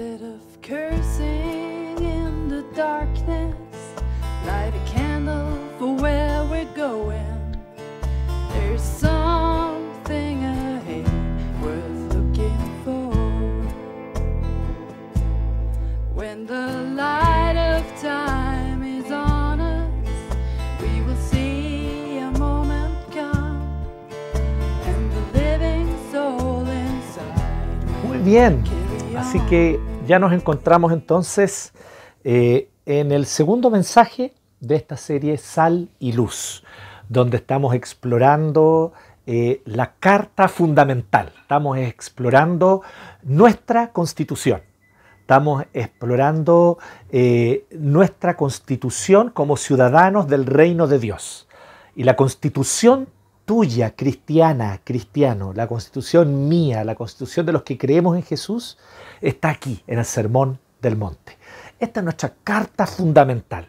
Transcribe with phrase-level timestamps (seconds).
[0.00, 3.54] Instead of cursing in the darkness,
[4.46, 7.58] light a candle for where we're going.
[8.50, 11.06] There's something ahead
[11.60, 13.12] worth looking for.
[16.14, 20.40] When the light of time is on us,
[20.80, 23.60] we will see a moment come
[24.86, 28.08] and the living soul inside.
[28.08, 28.64] Muy bien,
[29.18, 29.78] así que
[30.10, 31.72] ya nos encontramos entonces
[32.24, 36.64] eh, en el segundo mensaje de esta serie Sal y Luz,
[37.08, 38.92] donde estamos explorando
[39.28, 42.82] eh, la carta fundamental, estamos explorando
[43.22, 44.62] nuestra constitución.
[45.20, 46.78] Estamos explorando
[47.10, 51.46] eh, nuestra constitución como ciudadanos del reino de Dios.
[51.94, 53.06] Y la constitución
[53.44, 58.76] tuya, cristiana, cristiano, la constitución mía, la constitución de los que creemos en Jesús,
[59.20, 61.38] está aquí, en el Sermón del Monte.
[61.78, 63.68] Esta es nuestra carta fundamental.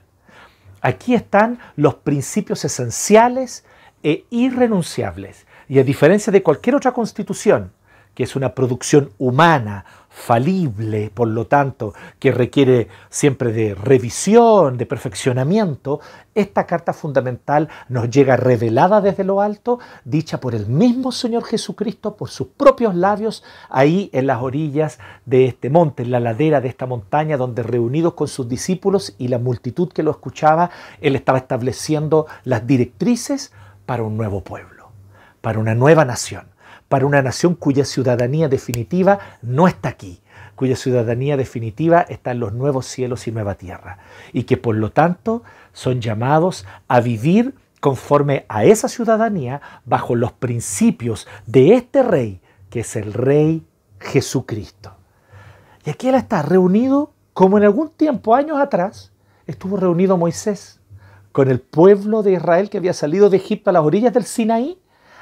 [0.82, 3.64] Aquí están los principios esenciales
[4.04, 5.46] e irrenunciables.
[5.70, 7.72] Y a diferencia de cualquier otra constitución,
[8.14, 14.86] que es una producción humana, falible, por lo tanto, que requiere siempre de revisión, de
[14.86, 16.02] perfeccionamiento,
[16.36, 22.17] esta carta fundamental nos llega revelada desde lo alto, dicha por el mismo Señor Jesucristo,
[22.17, 26.67] por sus propios labios, ahí en las orillas de este monte, en la ladera de
[26.67, 31.38] esta montaña, donde reunidos con sus discípulos y la multitud que lo escuchaba, Él estaba
[31.38, 33.54] estableciendo las directrices
[33.86, 34.92] para un nuevo pueblo,
[35.39, 36.51] para una nueva nación
[36.92, 40.20] para una nación cuya ciudadanía definitiva no está aquí,
[40.58, 44.00] cuya ciudadanía definitiva está en los nuevos cielos y nueva tierra,
[44.33, 50.33] y que por lo tanto son llamados a vivir conforme a esa ciudadanía bajo los
[50.33, 53.66] principios de este rey, que es el rey
[54.02, 54.92] Jesucristo.
[55.86, 59.14] Y aquí él está reunido como en algún tiempo, años atrás,
[59.48, 60.82] estuvo reunido Moisés
[61.32, 64.77] con el pueblo de Israel que había salido de Egipto a las orillas del Sinaí.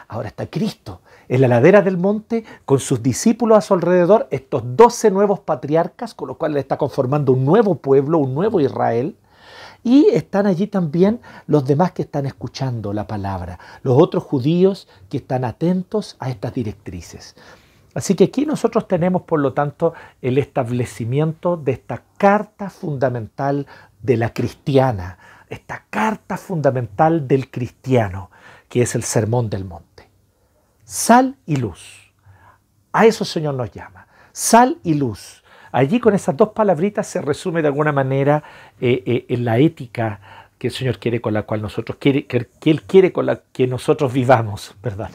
[0.07, 4.63] Ahora está Cristo en la ladera del monte con sus discípulos a su alrededor, estos
[4.75, 9.15] doce nuevos patriarcas, con los cuales está conformando un nuevo pueblo, un nuevo Israel.
[9.83, 15.17] Y están allí también los demás que están escuchando la palabra, los otros judíos que
[15.17, 17.35] están atentos a estas directrices.
[17.93, 23.67] Así que aquí nosotros tenemos, por lo tanto, el establecimiento de esta carta fundamental
[24.01, 28.31] de la cristiana, esta carta fundamental del cristiano,
[28.67, 29.88] que es el Sermón del Monte.
[30.89, 32.11] Sal y luz.
[32.93, 34.07] A eso el Señor nos llama.
[34.31, 35.43] Sal y luz.
[35.71, 38.41] Allí con esas dos palabritas se resume de alguna manera
[38.81, 40.19] eh, eh, en la ética
[40.57, 43.67] que el Señor quiere con la cual nosotros quiere, que, Él quiere con la que
[43.67, 45.11] nosotros vivamos, ¿verdad?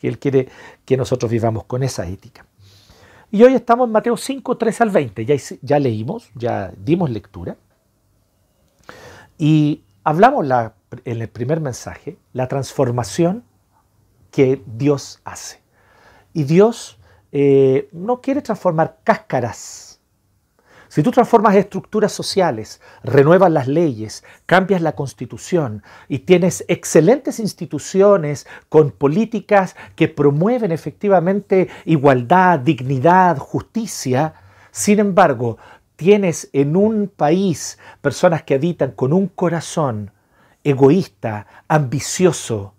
[0.00, 0.48] Que Él quiere
[0.84, 2.44] que nosotros vivamos con esa ética.
[3.30, 5.24] Y hoy estamos en Mateo 5, 3 al 20.
[5.62, 7.56] Ya, leímos, ya dimos lectura.
[9.38, 13.44] Y hablamos la- en el primer mensaje la transformación
[14.32, 15.62] que Dios hace.
[16.32, 16.98] Y Dios
[17.30, 20.00] eh, no quiere transformar cáscaras.
[20.88, 28.46] Si tú transformas estructuras sociales, renuevas las leyes, cambias la constitución y tienes excelentes instituciones
[28.68, 34.34] con políticas que promueven efectivamente igualdad, dignidad, justicia,
[34.70, 35.56] sin embargo,
[35.96, 40.10] tienes en un país personas que habitan con un corazón
[40.62, 42.74] egoísta, ambicioso,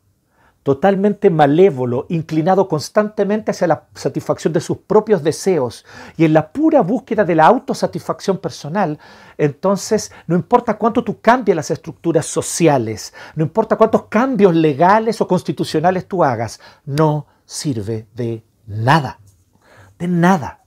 [0.63, 5.85] totalmente malévolo, inclinado constantemente hacia la satisfacción de sus propios deseos
[6.17, 8.97] y en la pura búsqueda de la autosatisfacción personal,
[9.37, 15.27] entonces no importa cuánto tú cambies las estructuras sociales, no importa cuántos cambios legales o
[15.27, 19.19] constitucionales tú hagas, no sirve de nada,
[19.99, 20.59] de nada.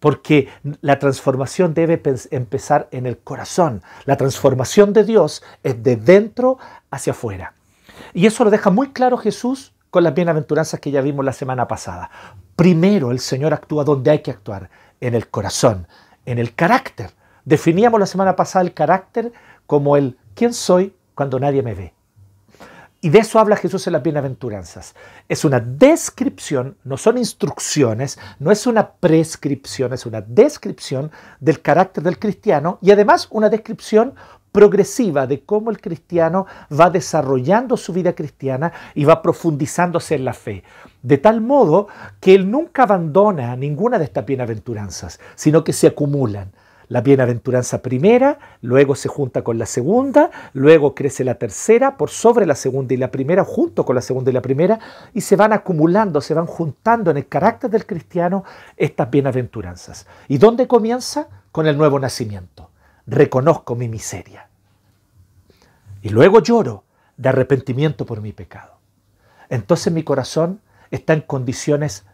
[0.00, 0.48] Porque
[0.80, 2.02] la transformación debe
[2.32, 3.84] empezar en el corazón.
[4.04, 6.58] La transformación de Dios es de dentro
[6.90, 7.54] hacia afuera.
[8.14, 11.68] Y eso lo deja muy claro Jesús con las bienaventuranzas que ya vimos la semana
[11.68, 12.10] pasada.
[12.56, 14.70] Primero el Señor actúa donde hay que actuar,
[15.00, 15.86] en el corazón,
[16.26, 17.10] en el carácter.
[17.44, 19.32] Definíamos la semana pasada el carácter
[19.66, 21.94] como el quién soy cuando nadie me ve.
[23.04, 24.94] Y de eso habla Jesús en las bienaventuranzas.
[25.28, 31.10] Es una descripción, no son instrucciones, no es una prescripción, es una descripción
[31.40, 34.14] del carácter del cristiano y además una descripción
[34.52, 40.34] progresiva de cómo el cristiano va desarrollando su vida cristiana y va profundizándose en la
[40.34, 40.62] fe.
[41.02, 41.88] De tal modo
[42.20, 46.52] que él nunca abandona ninguna de estas bienaventuranzas, sino que se acumulan.
[46.92, 52.44] la bienaventuranza primera, luego se junta con la segunda, luego crece la tercera por sobre
[52.44, 54.78] la segunda y la primera, junto con la segunda y la primera,
[55.14, 58.44] y se van acumulando, se van juntando en el carácter del cristiano
[58.76, 60.06] estas bienaventuranzas.
[60.28, 61.28] ¿Y dónde comienza?
[61.50, 62.71] Con el nuevo nacimiento.
[63.06, 64.48] Reconozco mi miseria.
[66.02, 66.84] Y luego lloro
[67.16, 68.78] de arrepentimiento por mi pecado.
[69.48, 70.60] Entonces mi corazón
[70.90, 72.04] está en condiciones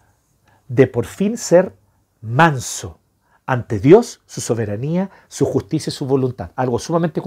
[0.69, 1.75] de por fin ser
[2.20, 2.99] manso
[3.46, 6.50] ante Dios, su soberanía, su justicia y su voluntad.
[6.56, 7.23] Algo sumamente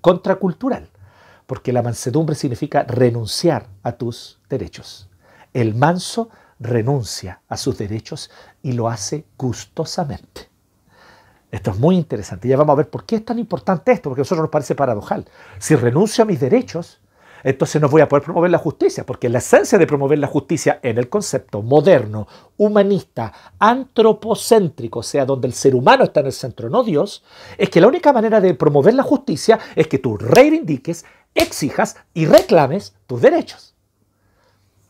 [0.00, 0.88] contracultural,
[1.46, 5.08] porque la mansedumbre significa renunciar a tus derechos.
[5.52, 6.28] El manso
[6.60, 8.30] renuncia a sus derechos
[8.62, 10.49] y lo hace gustosamente.
[11.50, 12.48] Esto es muy interesante.
[12.48, 14.74] Ya vamos a ver por qué es tan importante esto, porque a nosotros nos parece
[14.74, 15.26] paradojal.
[15.58, 17.00] Si renuncio a mis derechos,
[17.42, 20.78] entonces no voy a poder promover la justicia, porque la esencia de promover la justicia
[20.82, 26.32] en el concepto moderno, humanista, antropocéntrico, o sea, donde el ser humano está en el
[26.32, 27.24] centro, no Dios,
[27.56, 31.04] es que la única manera de promover la justicia es que tú reivindiques,
[31.34, 33.74] exijas y reclames tus derechos.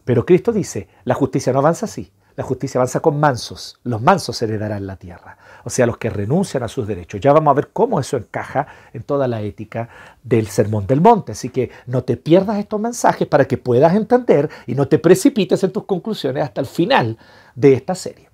[0.05, 2.13] Pero Cristo dice, la justicia no avanza así.
[2.37, 3.79] La justicia avanza con mansos.
[3.83, 5.39] Los mansos heredarán la tierra.
[5.65, 7.21] O sea, los que renuncian a sus derechos.
[7.21, 9.89] Ya vamos a ver cómo eso encaja en toda la ética
[10.23, 11.33] del Sermón del Monte.
[11.33, 15.63] Así que no te pierdas estos mensajes para que puedas entender y no te precipites
[15.65, 17.19] en tus conclusiones hasta el final
[17.55, 18.29] de esta serie.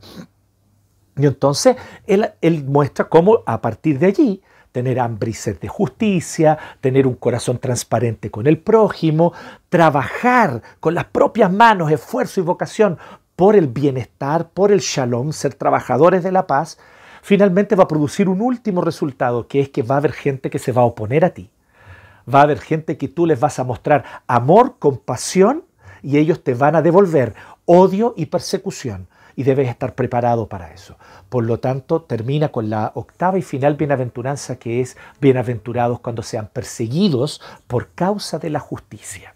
[1.17, 1.77] Y entonces
[2.07, 4.43] él, muestra cómo a partir de allí
[4.73, 9.33] tener hambre y sed de justicia, tener un corazón transparente con el prójimo,
[9.71, 12.99] trabajar con las propias manos, esfuerzo y vocación
[13.37, 16.79] por el bienestar, por el shalom, ser trabajadores de la paz,
[17.23, 20.59] finalmente va a producir un último resultado, que es que va a haber gente que
[20.59, 21.51] se va a oponer a ti.
[22.33, 25.65] Va a haber gente que tú les vas a mostrar amor, compasión,
[26.03, 27.35] y ellos te van a devolver
[27.67, 29.09] odio y persecución.
[29.39, 30.97] Y debes estar preparado para eso.
[31.29, 36.49] Por lo tanto, termina con la octava y final bienaventuranza, que es bienaventurados cuando sean
[36.51, 39.35] perseguidos por causa de la justicia.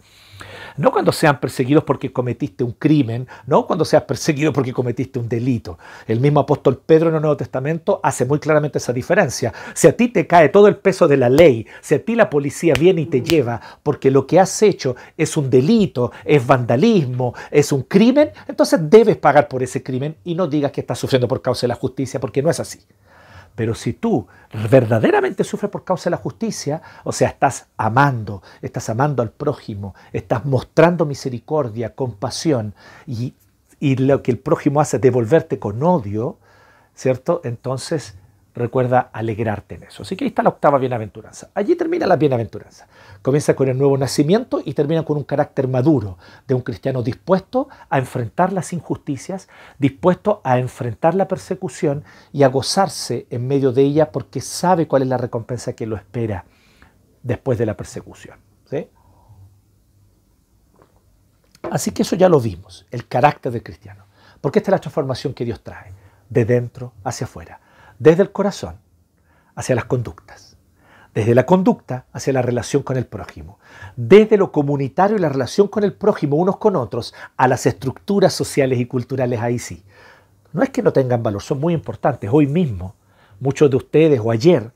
[0.81, 5.29] No cuando sean perseguidos porque cometiste un crimen, no cuando seas perseguido porque cometiste un
[5.29, 5.79] delito.
[6.07, 9.53] El mismo apóstol Pedro en el Nuevo Testamento hace muy claramente esa diferencia.
[9.75, 12.31] Si a ti te cae todo el peso de la ley, si a ti la
[12.31, 17.35] policía viene y te lleva porque lo que has hecho es un delito, es vandalismo,
[17.51, 21.29] es un crimen, entonces debes pagar por ese crimen y no digas que estás sufriendo
[21.29, 22.79] por causa de la justicia porque no es así.
[23.55, 24.27] Pero si tú
[24.71, 29.95] verdaderamente sufres por causa de la justicia, o sea, estás amando, estás amando al prójimo,
[30.13, 32.75] estás mostrando misericordia, compasión,
[33.07, 33.35] y,
[33.81, 36.39] lo que el prójimo hace es devolverte con odio,
[36.95, 37.41] ¿cierto?
[37.45, 38.15] Entonces
[38.55, 40.03] recuerda alegrarte en eso.
[40.03, 41.51] Así que ahí está la octava bienaventuranza.
[41.55, 42.89] Allí termina la bienaventuranza.
[43.23, 46.19] Comienza con el nuevo nacimiento y termina con un carácter maduro
[46.49, 49.49] de un cristiano dispuesto a enfrentar las injusticias,
[49.79, 55.03] dispuesto a enfrentar la persecución y a gozarse en medio de ella porque sabe cuál
[55.03, 56.45] es la recompensa que lo espera
[57.23, 58.39] después de la persecución.
[61.71, 64.07] Así que eso ya lo vimos, el carácter del cristiano.
[64.41, 65.93] Porque esta es la transformación que Dios trae,
[66.31, 67.60] de dentro hacia afuera
[68.01, 68.77] desde el corazón
[69.55, 70.57] hacia las conductas,
[71.15, 73.59] desde la conducta hacia la relación con el prójimo,
[73.95, 78.33] desde lo comunitario y la relación con el prójimo unos con otros a las estructuras
[78.33, 79.85] sociales y culturales ahí sí.
[80.53, 82.31] No es que no tengan valor, son muy importantes.
[82.33, 82.95] Hoy mismo,
[83.39, 84.73] muchos de ustedes o ayer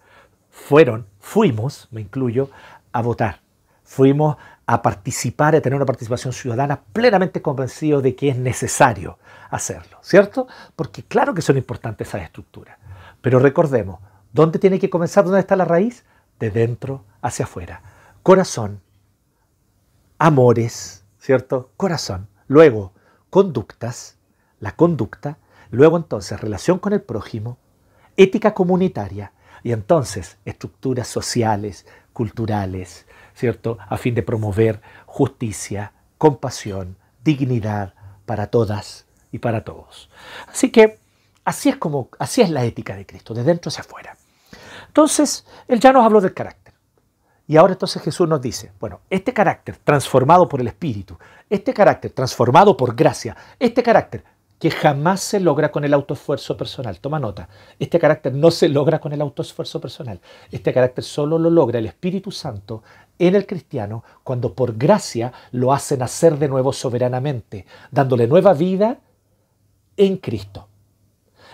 [0.51, 2.51] fueron, fuimos, me incluyo,
[2.93, 3.41] a votar.
[3.85, 4.37] Fuimos
[4.67, 9.19] a participar, a tener una participación ciudadana plenamente convencidos de que es necesario
[9.51, 10.47] hacerlo, ¿cierto?
[10.77, 12.79] Porque claro que son importantes esas estructuras.
[13.25, 14.01] Pero recordemos,
[14.35, 15.25] ¿dónde tiene que comenzar?
[15.25, 16.05] ¿Dónde está la raíz?
[16.39, 17.81] De dentro hacia afuera.
[18.23, 18.83] Corazón,
[20.19, 21.71] amores, ¿cierto?
[21.79, 22.29] Corazón.
[22.49, 22.93] Luego,
[23.31, 24.19] conductas,
[24.61, 25.39] la conducta.
[25.71, 27.57] Luego entonces, relación con el prójimo,
[28.19, 29.33] ética comunitaria.
[29.63, 33.79] Y entonces, estructuras sociales, culturales, ¿cierto?
[33.89, 37.95] A fin de promover justicia, compasión, dignidad
[38.27, 40.11] para todas y para todos.
[40.47, 40.99] Así que
[41.45, 44.17] Así es como, así es la ética de Cristo, de dentro hacia afuera.
[44.87, 46.65] Entonces, Él ya nos habló del carácter.
[47.47, 51.19] Y ahora entonces Jesús nos dice, bueno, este carácter transformado por el Espíritu,
[51.51, 54.25] este carácter transformado por gracia, este carácter
[54.59, 56.99] que jamás se logra con el autoesfuerzo personal.
[57.01, 60.21] Toma nota, este carácter no se logra con el autoesfuerzo personal.
[60.51, 62.83] Este carácter solo lo logra el Espíritu Santo
[63.19, 69.01] en el cristiano cuando por gracia lo hace nacer de nuevo soberanamente, dándole nueva vida
[69.99, 70.69] en Cristo.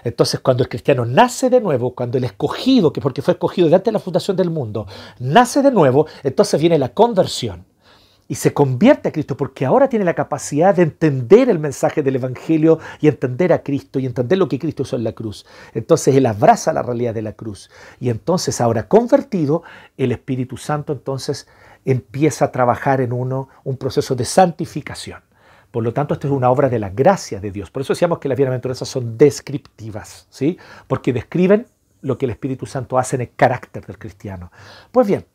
[0.04, 3.84] Entonces, cuando el cristiano nace de nuevo, cuando el escogido, que porque fue escogido desde
[3.84, 4.86] de la fundación del mundo,
[5.18, 7.64] nace de nuevo, entonces viene la conversión.
[8.28, 12.14] y se convierte a Cristo porque ahora tiene la capacidad de entender el mensaje del
[12.14, 15.44] Evangelio y entender a Cristo y entender lo que Cristo hizo en la cruz.
[15.74, 19.64] Entonces él abraza la realidad de la cruz y entonces ahora convertido,
[19.96, 21.48] el Espíritu Santo entonces
[21.84, 25.22] empieza a trabajar en uno un proceso de santificación.
[25.70, 27.70] Por lo tanto, esto es una obra de la gracia de Dios.
[27.70, 30.58] Por eso decíamos que las bienaventuranzas son descriptivas, ¿sí?
[30.86, 31.66] Porque describen
[32.00, 34.50] lo que el Espíritu Santo hace en el carácter del cristiano.
[34.90, 35.26] Pues bien,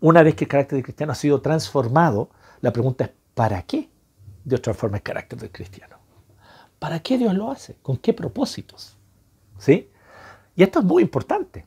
[0.00, 2.30] una vez que el carácter del cristiano ha sido transformado,
[2.60, 3.88] la pregunta es, ¿para qué
[4.44, 5.98] Dios transforma el carácter del cristiano?
[6.78, 7.76] ¿Para qué Dios lo hace?
[7.82, 8.96] ¿Con qué propósitos?
[9.58, 9.90] ¿Sí?
[10.56, 11.66] Y esto es muy importante.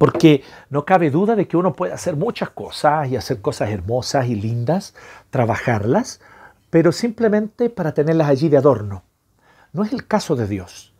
[0.00, 4.28] Porque no cabe duda de que uno puede hacer muchas cosas y hacer cosas hermosas
[4.28, 4.94] y lindas,
[5.28, 6.22] trabajarlas,
[6.70, 9.02] pero simplemente para tenerlas allí de adorno.
[9.74, 10.94] No es el caso de Dios.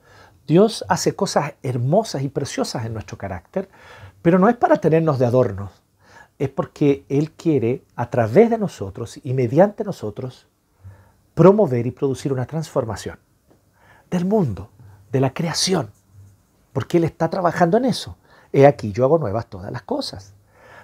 [0.46, 3.70] Dios hace cosas hermosas y preciosas en nuestro carácter,
[4.20, 5.70] pero no es para tenernos de adornos,
[6.38, 10.46] es porque Él quiere a través de nosotros y mediante nosotros
[11.32, 13.18] promover y producir una transformación
[14.10, 14.68] del mundo,
[15.10, 15.90] de la creación,
[16.74, 18.18] porque Él está trabajando en eso.
[18.52, 20.32] He aquí yo hago nuevas todas las cosas,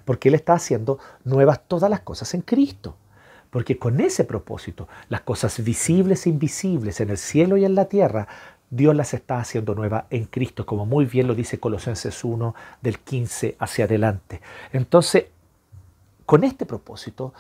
[0.04, 2.96] porque Él está haciendo nuevas todas las cosas en Cristo.
[3.50, 7.86] Porque con ese propósito, las cosas visibles e invisibles en el cielo y en la
[7.86, 8.28] tierra
[8.68, 12.98] Dios las está haciendo nuevas en Cristo, como muy bien lo dice Colosenses 1 del
[12.98, 14.40] 15 hacia adelante.
[14.72, 15.26] Entonces,
[16.24, 17.32] con este propósito,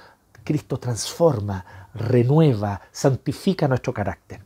[0.44, 4.40] Cristo transforma, renueva, santifica nuestro carácter.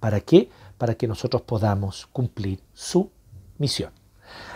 [0.00, 0.48] ¿Para qué?
[0.78, 3.10] Para que nosotros podamos cumplir su
[3.58, 4.03] misión.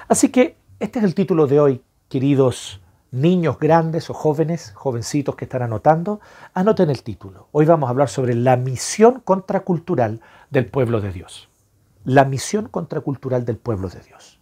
[0.09, 5.45] Así que este es el título de hoy, queridos niños grandes o jóvenes, jovencitos que
[5.45, 6.21] están anotando,
[6.55, 7.49] anoten el título.
[7.53, 11.49] Hoy vamos a hablar sobre la misión contracultural del pueblo de Dios
[12.09, 14.41] la misión contracultural del pueblo de Dios.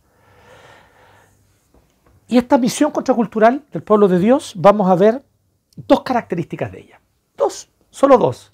[2.29, 5.25] Y esta misión contracultural del pueblo de Dios, vamos a ver
[5.77, 7.01] dos características de ella.
[7.37, 8.53] Dos, solo dos.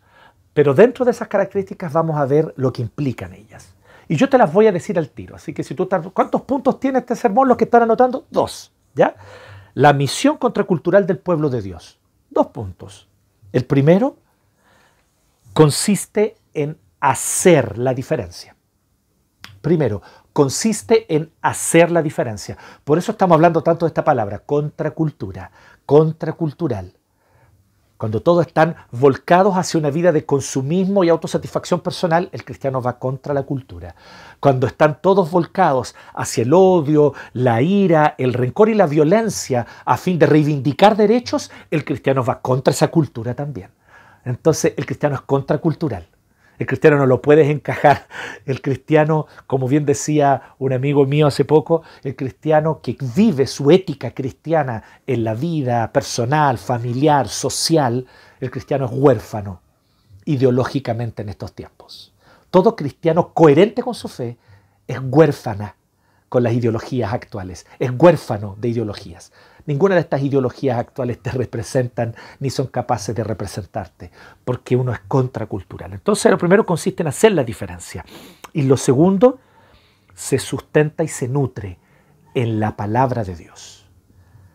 [0.54, 3.75] Pero dentro de esas características vamos a ver lo que implican ellas.
[4.12, 5.37] Y yo te las voy a decir al tiro.
[5.37, 8.26] Así que si tú estás, ¿cuántos puntos tiene este sermón los que están anotando?
[8.28, 8.71] Dos.
[8.95, 9.16] ¿Ya?
[9.73, 11.99] La misión contracultural del pueblo de Dios.
[12.28, 13.09] Dos puntos.
[13.52, 14.19] El primero
[15.54, 18.54] consiste en hacer la diferencia.
[19.62, 20.02] Primero,
[20.35, 22.59] consiste en hacer la diferencia.
[22.85, 25.50] Por eso estamos hablando tanto de esta palabra, contracultura,
[25.87, 26.92] contracultural.
[28.02, 32.99] Cuando todos están volcados hacia una vida de consumismo y autosatisfacción personal, el cristiano va
[32.99, 33.94] contra la cultura.
[34.40, 39.97] Cuando están todos volcados hacia el odio, la ira, el rencor y la violencia a
[39.97, 43.71] fin de reivindicar derechos, el cristiano va contra esa cultura también.
[44.25, 46.04] Entonces el cristiano es contracultural.
[46.62, 48.07] El cristiano no lo puedes encajar.
[48.47, 53.73] El cristiano, como bien decía un amigo mío hace poco, el cristiano que vive su
[53.73, 58.07] ética cristiana en la vida personal, familiar, social,
[58.40, 59.61] el cristiano es huérfano
[60.25, 62.12] ideológicamente en estos tiempos.
[62.50, 64.37] Todo cristiano coherente con su fe
[64.87, 65.75] es huérfana
[66.28, 69.33] con las ideologías actuales, es huérfano de ideologías.
[69.66, 74.11] Ninguna de estas ideologías actuales te representan ni son capaces de representarte,
[74.45, 75.92] porque uno es contracultural.
[75.92, 78.04] Entonces lo primero consiste en hacer la diferencia.
[78.52, 79.38] Y lo segundo,
[80.14, 81.78] se sustenta y se nutre
[82.35, 83.87] en la palabra de Dios.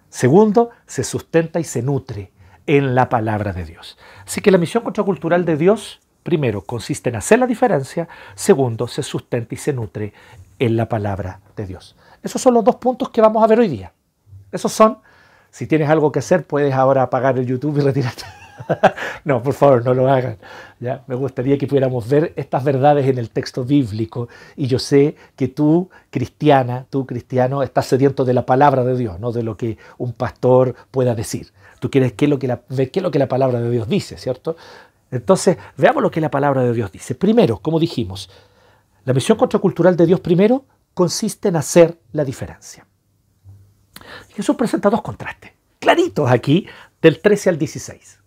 [0.10, 2.32] Segundo, se sustenta y se nutre
[2.66, 3.98] en la palabra de Dios.
[4.26, 8.08] Así que la misión contracultural de Dios, primero, consiste en hacer la diferencia.
[8.36, 10.14] Segundo, se sustenta y se nutre
[10.60, 11.96] en la palabra de Dios.
[12.24, 13.94] Esos son los dos puntos que vamos a ver hoy día.
[14.52, 15.00] Esos son,
[15.52, 18.24] si tienes algo que hacer, puedes ahora apagar el YouTube y retirarte.
[19.24, 20.38] no, por favor, no lo hagan.
[20.80, 21.04] ¿ya?
[21.08, 24.30] Me gustaría que pudiéramos ver estas verdades en el texto bíblico.
[24.56, 29.20] Y yo sé que tú, cristiana, tú, cristiano, estás sediento de la palabra de Dios,
[29.20, 31.52] no de lo que un pastor pueda decir.
[31.80, 33.88] Tú quieres qué lo que la, ver qué es lo que la palabra de Dios
[33.88, 34.56] dice, ¿cierto?
[35.12, 37.16] Entonces, veamos lo que la palabra de Dios dice.
[37.16, 38.30] Primero, como dijimos,
[39.06, 42.86] la misión contracultural de Dios primero consiste en hacer la diferencia.
[44.36, 46.68] Jesús presenta dos contrastes, claritos aquí,
[47.02, 48.20] del 13 al 16.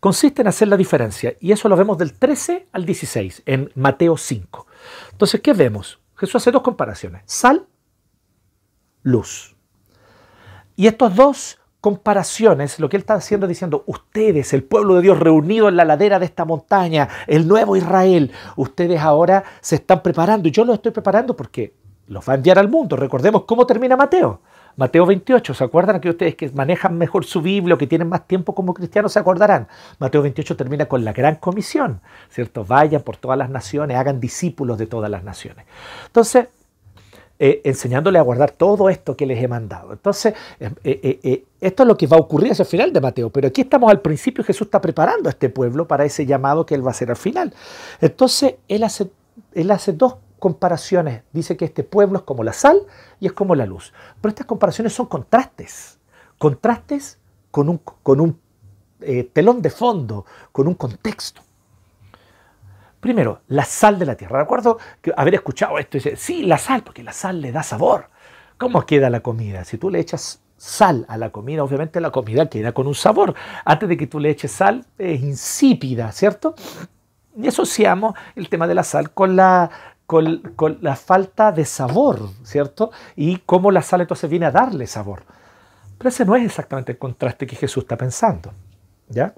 [0.00, 4.16] Consiste en hacer la diferencia, y eso lo vemos del 13 al 16 en Mateo
[4.16, 4.66] 5.
[5.12, 5.98] Entonces, ¿qué vemos?
[6.16, 7.66] Jesús hace dos comparaciones, sal,
[9.02, 9.56] luz.
[10.76, 15.18] Y estos dos comparaciones, lo que él está haciendo diciendo, ustedes, el pueblo de Dios
[15.18, 20.48] reunido en la ladera de esta montaña, el nuevo Israel, ustedes ahora se están preparando,
[20.48, 21.74] y yo los estoy preparando porque
[22.06, 22.96] los va a enviar al mundo.
[22.96, 24.42] Recordemos cómo termina Mateo.
[24.78, 28.28] Mateo 28, ¿se acuerdan que ustedes que manejan mejor su Biblia o que tienen más
[28.28, 29.66] tiempo como cristianos se acordarán?
[29.98, 32.64] Mateo 28 termina con la gran comisión, ¿cierto?
[32.64, 35.66] Vayan por todas las naciones, hagan discípulos de todas las naciones.
[36.06, 36.46] Entonces,
[37.40, 39.92] eh, enseñándole a guardar todo esto que les he mandado.
[39.92, 43.30] Entonces, eh, eh, esto es lo que va a ocurrir hacia el final de Mateo,
[43.30, 46.76] pero aquí estamos al principio, Jesús está preparando a este pueblo para ese llamado que
[46.76, 47.52] él va a hacer al final.
[48.00, 49.10] Entonces, él hace,
[49.54, 51.22] él hace dos comparaciones.
[51.32, 52.80] Dice que este pueblo es como la sal
[53.20, 53.92] y es como la luz.
[54.20, 55.98] Pero estas comparaciones son contrastes.
[56.38, 57.18] Contrastes
[57.50, 58.40] con un, con un
[59.32, 61.42] telón de fondo, con un contexto.
[63.00, 64.40] Primero, la sal de la tierra.
[64.40, 67.62] Recuerdo que haber escuchado esto y dice, sí, la sal, porque la sal le da
[67.62, 68.08] sabor.
[68.56, 69.64] ¿Cómo queda la comida?
[69.64, 73.34] Si tú le echas sal a la comida, obviamente la comida queda con un sabor.
[73.64, 76.56] Antes de que tú le eches sal, es insípida, ¿cierto?
[77.36, 79.70] Y asociamos el tema de la sal con la,
[80.08, 82.90] con, la falta de sabor, ¿cierto?
[83.14, 85.24] Y cómo la sal entonces viene a darle sabor.
[85.98, 88.50] Pero ese no es exactamente el contraste que Jesús está pensando,
[89.10, 89.34] ¿ya?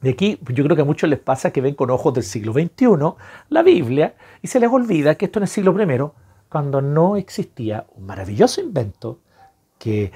[0.00, 2.52] De aquí yo creo que a muchos les pasa que ven con ojos del siglo
[2.52, 3.14] XXI
[3.48, 6.10] la Biblia y se les olvida que esto en el siglo I,
[6.48, 9.20] cuando no existía un maravilloso invento
[9.78, 10.10] que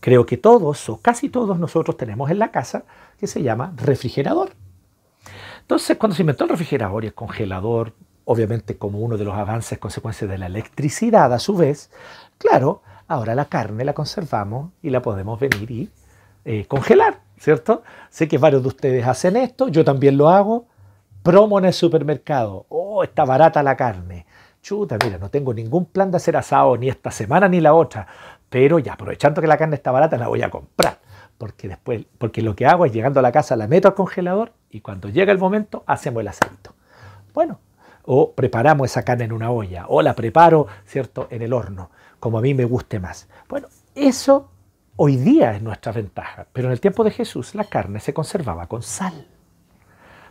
[0.00, 2.84] creo que todos o casi todos nosotros tenemos en la casa,
[3.18, 4.52] que se llama refrigerador.
[5.60, 7.92] Entonces, cuando se inventó el refrigerador y el congelador,
[8.24, 11.90] obviamente como uno de los avances consecuencias de la electricidad a su vez,
[12.38, 15.90] claro, ahora la carne la conservamos y la podemos venir y
[16.44, 17.24] eh, congelar.
[17.38, 17.82] ¿cierto?
[18.10, 20.66] Sé que varios de ustedes hacen esto, yo también lo hago.
[21.22, 22.66] Promo en el supermercado.
[22.68, 24.26] Oh, está barata la carne.
[24.62, 28.06] Chuta, mira, no tengo ningún plan de hacer asado ni esta semana ni la otra,
[28.48, 31.00] pero ya aprovechando que la carne está barata la voy a comprar.
[31.36, 34.52] Porque después, porque lo que hago es llegando a la casa la meto al congelador
[34.70, 36.74] y cuando llega el momento hacemos el asadito.
[37.32, 37.58] Bueno,
[38.04, 42.38] o preparamos esa carne en una olla, o la preparo, ¿cierto?, en el horno, como
[42.38, 43.28] a mí me guste más.
[43.48, 44.50] Bueno, eso
[44.96, 48.66] hoy día es nuestra ventaja, pero en el tiempo de Jesús la carne se conservaba
[48.66, 49.26] con sal,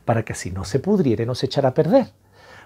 [0.06, 2.12] para que así no se pudriera y no se echara a perder.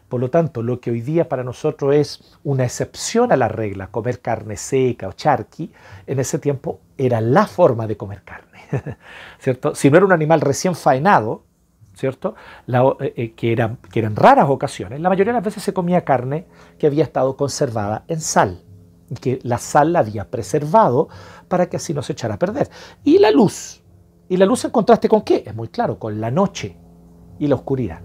[0.09, 3.87] Por lo tanto, lo que hoy día para nosotros es una excepción a la regla,
[3.87, 5.71] comer carne seca o charqui,
[6.05, 8.57] en ese tiempo era la forma de comer carne.
[9.39, 9.75] ¿cierto?
[9.75, 11.43] Si no era un animal recién faenado,
[11.97, 12.35] ¿cierto?
[12.67, 16.05] Eh, eh, que, eran, que eran raras ocasiones, la mayoría de las veces se comía
[16.05, 18.63] carne que había estado conservada en sal
[19.21, 21.07] que la sal la había preservado
[21.47, 22.69] para que así no se echara a perder.
[23.03, 23.81] Y la luz.
[24.29, 25.43] ¿Y la luz en contraste con qué?
[25.45, 26.75] Es muy claro, con la noche
[27.39, 28.01] y la oscuridad.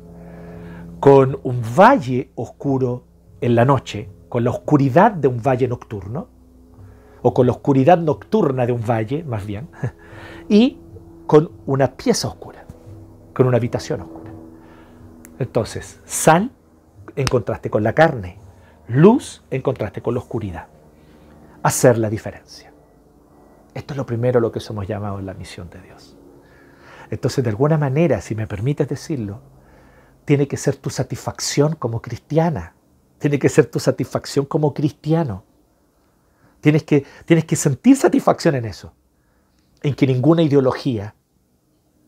[1.00, 3.05] Con un valle oscuro
[3.40, 6.28] en la noche, con la oscuridad de un valle nocturno,
[7.22, 9.68] o con la oscuridad nocturna de un valle, más bien,
[10.48, 10.78] y
[11.26, 12.62] con una pieza oscura,
[13.32, 14.30] con una habitación oscura.
[15.38, 16.50] Entonces, sal
[17.16, 18.38] en contraste con la carne,
[18.88, 20.68] luz en contraste con la oscuridad
[21.62, 22.72] hacer la diferencia.
[23.74, 26.16] Esto es lo primero lo que somos llamados en la misión de Dios.
[27.10, 29.40] Entonces, de alguna manera, si me permites decirlo,
[30.24, 32.74] tiene que ser tu satisfacción como cristiana,
[33.18, 35.44] tiene que ser tu satisfacción como cristiano.
[36.60, 38.92] Tienes que, tienes que sentir satisfacción en eso,
[39.82, 41.14] en que ninguna ideología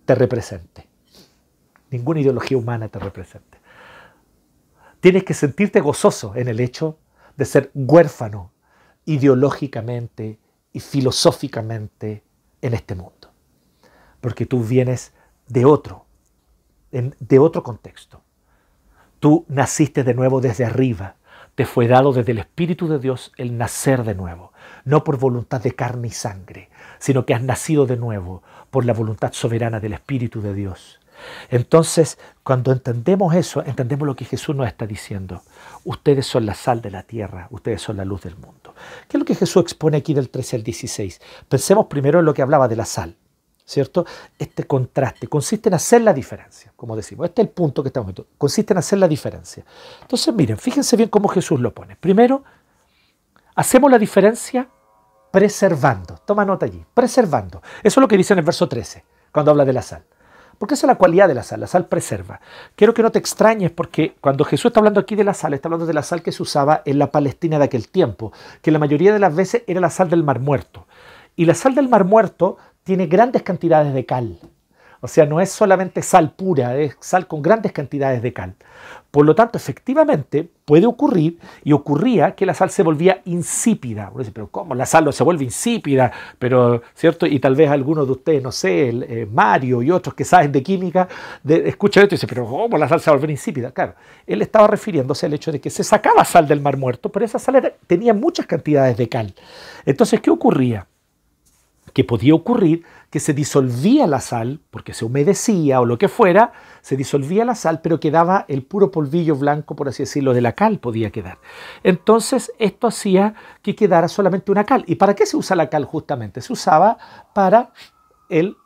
[0.04, 0.88] te represente,
[1.94, 3.58] ninguna ideología humana te represente.
[5.00, 6.98] Tienes que sentirte gozoso en el hecho
[7.36, 8.50] de ser huérfano
[9.04, 10.40] ideológicamente
[10.72, 12.24] y filosóficamente
[12.62, 13.30] en este mundo.
[14.20, 15.12] Porque tú vienes
[15.46, 16.06] de otro,
[16.90, 18.22] de otro contexto.
[19.20, 21.16] Tú naciste de nuevo desde arriba.
[21.54, 24.52] Te fue dado desde el Espíritu de Dios el nacer de nuevo,
[24.84, 28.92] no por voluntad de carne y sangre, sino que has nacido de nuevo por la
[28.94, 30.98] voluntad soberana del Espíritu de Dios.
[31.50, 35.42] Entonces, cuando entendemos eso, entendemos lo que Jesús nos está diciendo.
[35.84, 38.74] Ustedes son la sal de la tierra, ustedes son la luz del mundo.
[39.08, 41.20] ¿Qué es lo que Jesús expone aquí del 13 al 16?
[41.48, 43.16] Pensemos primero en lo que hablaba de la sal,
[43.64, 44.06] ¿cierto?
[44.38, 47.26] Este contraste consiste en hacer la diferencia, como decimos.
[47.26, 48.26] Este es el punto que estamos viendo.
[48.38, 49.64] Consiste en hacer la diferencia.
[50.02, 51.96] Entonces, miren, fíjense bien cómo Jesús lo pone.
[51.96, 52.44] Primero,
[53.54, 54.68] hacemos la diferencia
[55.30, 56.18] preservando.
[56.24, 57.60] Toma nota allí, preservando.
[57.82, 60.04] Eso es lo que dice en el verso 13, cuando habla de la sal.
[60.64, 62.40] Porque esa es la cualidad de la sal, la sal preserva.
[62.74, 65.68] Quiero que no te extrañes porque cuando Jesús está hablando aquí de la sal, está
[65.68, 68.78] hablando de la sal que se usaba en la Palestina de aquel tiempo, que la
[68.78, 70.86] mayoría de las veces era la sal del Mar Muerto.
[71.36, 74.38] Y la sal del Mar Muerto tiene grandes cantidades de cal.
[75.04, 78.54] O sea, no es solamente sal pura, es sal con grandes cantidades de cal.
[79.10, 84.08] Por lo tanto, efectivamente, puede ocurrir y ocurría que la sal se volvía insípida.
[84.10, 86.10] Uno dice, pero ¿cómo la sal no se vuelve insípida?
[86.38, 87.26] Pero, ¿cierto?
[87.26, 90.62] Y tal vez algunos de ustedes, no sé, eh, Mario y otros que saben de
[90.62, 91.06] química,
[91.42, 93.72] de, escuchan esto y dicen, pero ¿cómo la sal se vuelve insípida?
[93.72, 97.26] Claro, él estaba refiriéndose al hecho de que se sacaba sal del mar muerto, pero
[97.26, 99.34] esa sal tenía muchas cantidades de cal.
[99.84, 100.86] Entonces, ¿qué ocurría?
[101.92, 106.52] Que podía ocurrir que se disolvía la sal, porque se humedecía o lo que fuera,
[106.80, 110.54] se disolvía la sal, pero quedaba el puro polvillo blanco, por así decirlo, de la
[110.56, 111.38] cal podía quedar.
[111.84, 114.82] Entonces esto hacía que quedara solamente una cal.
[114.88, 116.40] ¿Y para qué se usa la cal justamente?
[116.40, 116.98] Se usaba
[117.32, 117.70] para,
[118.28, 118.56] el,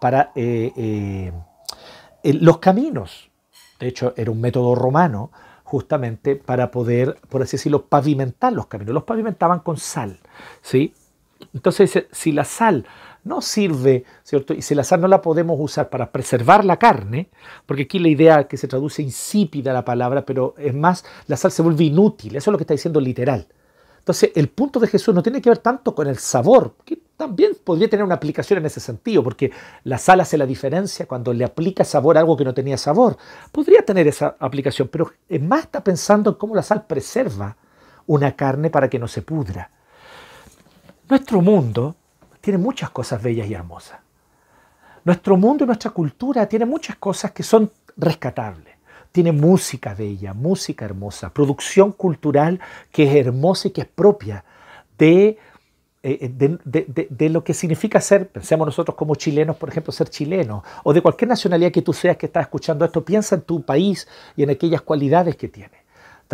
[0.00, 0.72] para eh,
[2.22, 3.30] eh, los caminos.
[3.78, 5.32] De hecho, era un método romano
[5.64, 8.94] justamente para poder, por así decirlo, pavimentar los caminos.
[8.94, 10.18] Los pavimentaban con sal,
[10.62, 10.94] ¿sí?
[11.52, 12.86] Entonces, si la sal
[13.24, 14.54] no sirve, ¿cierto?
[14.54, 17.30] Y si la sal no la podemos usar para preservar la carne,
[17.66, 21.50] porque aquí la idea que se traduce insípida la palabra, pero es más, la sal
[21.50, 23.46] se vuelve inútil, eso es lo que está diciendo literal.
[23.98, 27.52] Entonces, el punto de Jesús no tiene que ver tanto con el sabor, que también
[27.64, 29.50] podría tener una aplicación en ese sentido, porque
[29.84, 33.16] la sal hace la diferencia cuando le aplica sabor a algo que no tenía sabor.
[33.50, 37.56] Podría tener esa aplicación, pero es más está pensando en cómo la sal preserva
[38.06, 39.70] una carne para que no se pudra.
[41.08, 41.96] Nuestro mundo
[42.44, 43.98] tiene muchas cosas bellas y hermosas.
[45.04, 48.74] Nuestro mundo y nuestra cultura tiene muchas cosas que son rescatables
[49.14, 52.58] tiene música bella, música hermosa, producción cultural
[52.90, 54.44] que es hermosa y que es propia
[54.98, 55.38] de,
[56.02, 60.92] eh, de, lo que significa ser, pensemos nosotros como chilenos, por ejemplo, ser chilenos, o
[60.92, 64.42] de cualquier nacionalidad que tú seas que estás escuchando esto, piensa en tu país y
[64.42, 65.83] en aquellas cualidades que tiene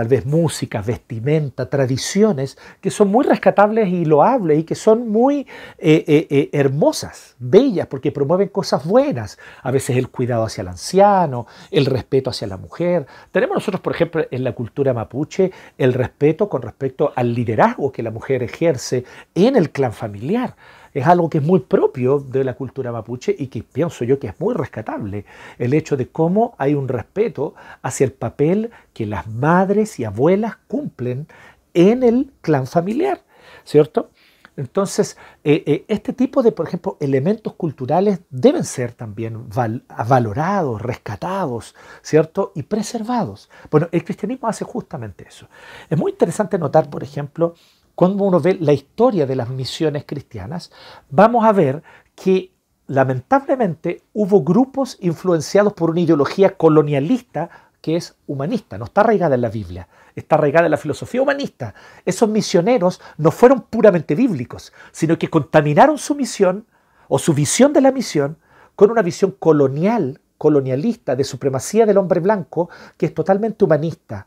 [0.01, 5.41] tal vez música, vestimenta, tradiciones que son muy rescatables y loables y que son muy
[5.77, 9.39] eh, eh, eh, hermosas, bellas, porque promueven cosas buenas.
[9.63, 13.07] A veces el cuidado hacia el anciano, el respeto hacia la mujer.
[13.31, 18.03] Tenemos nosotros, por ejemplo, en la cultura mapuche, el respeto con respecto al liderazgo que
[18.03, 20.57] la mujer ejerce en el clan familiar
[20.95, 24.29] es algo que es muy propio de la cultura mapuche y que pienso yo que
[24.29, 25.25] es muy rescatable.
[25.59, 30.57] El hecho de cómo hay un respeto hacia el papel que las madres y abuelas
[30.67, 31.27] cumplen
[31.75, 33.21] en el clan familiar,
[33.65, 34.11] ¿cierto?
[34.57, 41.75] Entonces, eh, eh, este tipo de, por ejemplo, elementos culturales deben ser también valorados, rescatados,
[42.03, 42.53] ¿cierto?
[42.55, 43.49] Y preservados.
[43.71, 45.49] Bueno, el cristianismo hace justamente eso.
[45.89, 47.55] Es muy interesante notar, por ejemplo,
[48.01, 50.73] cuando uno ve la historia de las misiones cristianas,
[51.11, 51.83] vamos a ver
[52.15, 52.51] que
[52.87, 57.51] lamentablemente hubo grupos influenciados por una ideología colonialista
[57.83, 59.87] que es humanista, no está arraigada en la Biblia,
[60.17, 61.75] está arraigada en la filosofía humanista.
[62.07, 66.65] Esos misioneros no fueron puramente bíblicos, sino que contaminaron su misión
[67.07, 68.39] o su visión de la misión
[68.77, 74.27] con una visión colonial, colonialista, de supremacía del hombre blanco, que es totalmente humanista.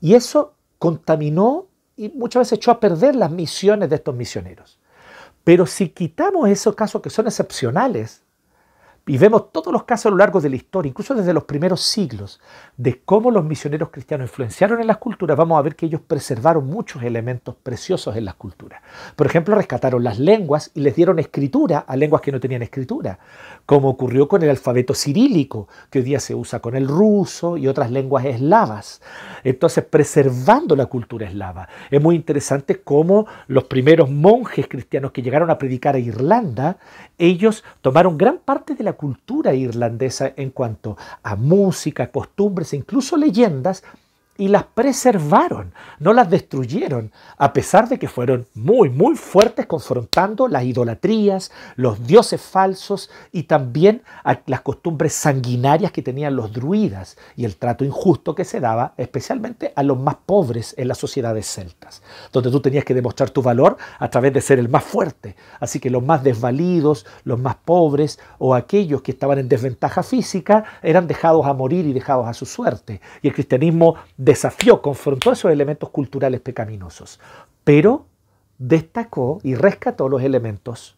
[0.00, 1.66] Y eso contaminó
[2.00, 4.78] y muchas veces echó a perder las misiones de estos misioneros.
[5.44, 8.22] Pero si quitamos esos casos que son excepcionales,
[9.06, 11.82] y vemos todos los casos a lo largo de la historia, incluso desde los primeros
[11.82, 12.40] siglos,
[12.76, 16.66] de cómo los misioneros cristianos influenciaron en las culturas, vamos a ver que ellos preservaron
[16.66, 18.82] muchos elementos preciosos en las culturas.
[19.16, 23.18] Por ejemplo, rescataron las lenguas y les dieron escritura a lenguas que no tenían escritura,
[23.66, 27.68] como ocurrió con el alfabeto cirílico, que hoy día se usa con el ruso y
[27.68, 29.00] otras lenguas eslavas.
[29.44, 31.68] Entonces, preservando la cultura eslava.
[31.90, 36.78] Es muy interesante cómo los primeros monjes cristianos que llegaron a predicar a Irlanda,
[37.18, 43.16] ellos tomaron gran parte de la cultura irlandesa en cuanto a música, costumbres e incluso
[43.16, 43.82] leyendas
[44.40, 50.48] y las preservaron, no las destruyeron, a pesar de que fueron muy, muy fuertes confrontando
[50.48, 54.02] las idolatrías, los dioses falsos y también
[54.46, 59.74] las costumbres sanguinarias que tenían los druidas y el trato injusto que se daba especialmente
[59.76, 63.76] a los más pobres en las sociedades celtas, donde tú tenías que demostrar tu valor
[63.98, 65.36] a través de ser el más fuerte.
[65.60, 70.64] Así que los más desvalidos, los más pobres o aquellos que estaban en desventaja física
[70.82, 73.02] eran dejados a morir y dejados a su suerte.
[73.20, 73.96] Y el cristianismo
[74.30, 77.18] desafió, confrontó esos elementos culturales pecaminosos,
[77.64, 78.06] pero
[78.58, 80.96] destacó y rescató los elementos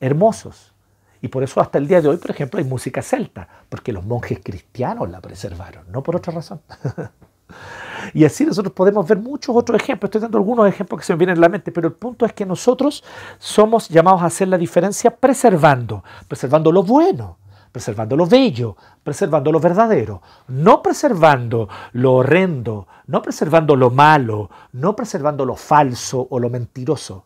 [0.00, 0.72] hermosos.
[1.20, 4.06] Y por eso hasta el día de hoy, por ejemplo, hay música celta, porque los
[4.06, 6.62] monjes cristianos la preservaron, no por otra razón.
[8.14, 10.08] y así nosotros podemos ver muchos otros ejemplos.
[10.08, 12.32] Estoy dando algunos ejemplos que se me vienen a la mente, pero el punto es
[12.32, 13.04] que nosotros
[13.38, 17.36] somos llamados a hacer la diferencia preservando, preservando lo bueno,
[17.72, 24.94] preservando lo bello, preservando lo verdadero, no preservando lo horrendo, no preservando lo malo, no
[24.94, 27.24] preservando lo falso o lo mentiroso,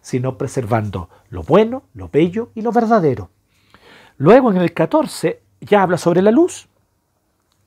[0.00, 3.30] sino preservando lo bueno, lo bello y lo verdadero.
[4.16, 6.68] Luego en el 14 ya habla sobre la luz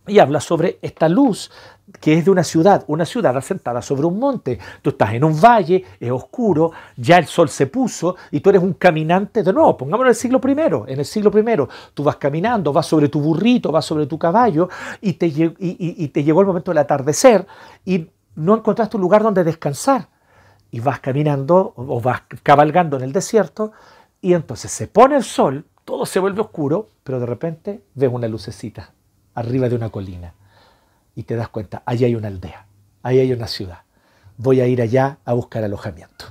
[0.08, 1.52] y habla sobre esta luz
[2.00, 4.60] que es de una ciudad, una ciudad asentada sobre un monte.
[4.82, 8.62] Tú estás en un valle, es oscuro, ya el sol se puso y tú eres
[8.62, 9.78] un caminante de nuevo.
[9.78, 10.86] Pongámoslo en el siglo primero.
[10.88, 14.70] En el siglo primero tú vas caminando, vas sobre tu burrito, vas sobre tu caballo
[15.02, 17.46] y te, y, llegó el momento del atardecer
[17.86, 20.08] y no encontraste un lugar donde descansar.
[20.74, 23.74] Y vas caminando o vas cabalgando en el desierto
[24.22, 28.30] Y entonces se pone el sol, todo se vuelve oscuro, pero de repente ves una
[28.30, 28.92] lucecita
[29.34, 30.34] arriba de una colina
[31.16, 32.68] y te das cuenta, allí hay una aldea,
[33.04, 33.80] ahí hay una ciudad.
[34.38, 36.26] Voy a ir allá a buscar alojamiento.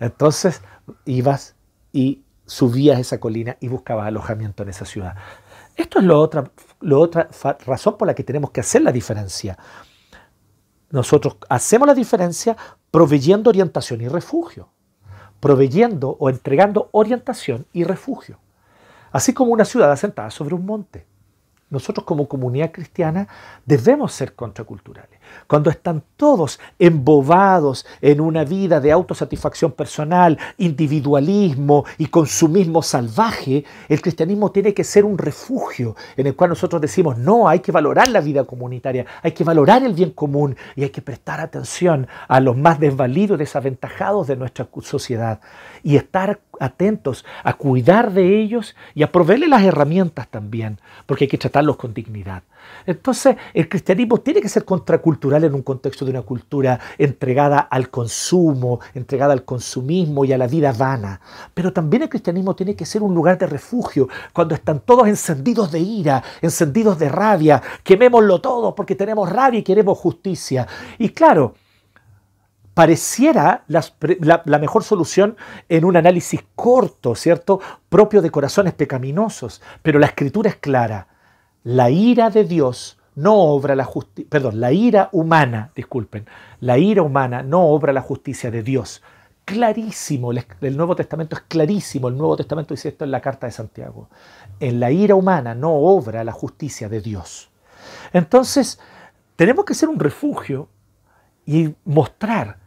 [0.00, 0.62] Entonces
[1.04, 1.54] ibas
[1.92, 5.14] y subías esa colina y buscabas alojamiento en esa ciudad.
[5.76, 6.50] Esto es la otra,
[6.90, 7.28] otra
[7.64, 9.56] razón por la que tenemos que hacer la diferencia.
[10.90, 12.56] Nosotros hacemos la diferencia
[12.90, 14.68] proveyendo orientación y refugio,
[15.40, 18.38] proveyendo o entregando orientación y refugio,
[19.12, 21.06] así como una ciudad asentada sobre un monte
[21.72, 23.26] nosotros como comunidad cristiana
[23.64, 25.18] debemos ser contraculturales.
[25.46, 34.00] Cuando están todos embobados en una vida de autosatisfacción personal, individualismo y consumismo salvaje, el
[34.00, 38.08] cristianismo tiene que ser un refugio en el cual nosotros decimos, no, hay que valorar
[38.08, 42.40] la vida comunitaria, hay que valorar el bien común y hay que prestar atención a
[42.40, 45.40] los más desvalidos desaventajados de nuestra sociedad
[45.82, 51.28] y estar atentos a cuidar de ellos y a proveerles las herramientas también, porque hay
[51.28, 52.42] que tratarlos con dignidad.
[52.86, 57.90] Entonces, el cristianismo tiene que ser contracultural en un contexto de una cultura entregada al
[57.90, 61.20] consumo, entregada al consumismo y a la vida vana.
[61.54, 65.70] Pero también el cristianismo tiene que ser un lugar de refugio cuando están todos encendidos
[65.72, 70.66] de ira, encendidos de rabia, quemémoslo todo porque tenemos rabia y queremos justicia.
[70.98, 71.54] Y claro,
[72.74, 75.36] pareciera la, mejor solución
[75.68, 77.60] en un análisis corto, ¿cierto?
[77.88, 79.62] Propio de corazones pecaminosos.
[79.82, 81.08] Pero la escritura es clara.
[81.64, 86.26] La ira de Dios no obra la justicia, perdón, la ira humana, disculpen,
[86.60, 89.02] la ira humana no obra la justicia de Dios.
[89.44, 93.52] Clarísimo, el Nuevo Testamento es clarísimo, el Nuevo Testamento dice esto en la carta de
[93.52, 94.08] Santiago.
[94.60, 97.50] En la ira humana no obra la justicia de Dios.
[98.12, 98.80] Entonces,
[99.36, 100.68] tenemos que ser un refugio
[101.44, 102.58] y mostrar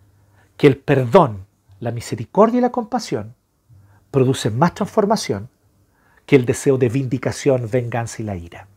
[0.57, 1.45] que el perdón,
[1.79, 3.35] la misericordia y la compasión
[4.11, 5.49] producen más transformación
[6.25, 8.67] que el deseo de vindicación, venganza y la ira.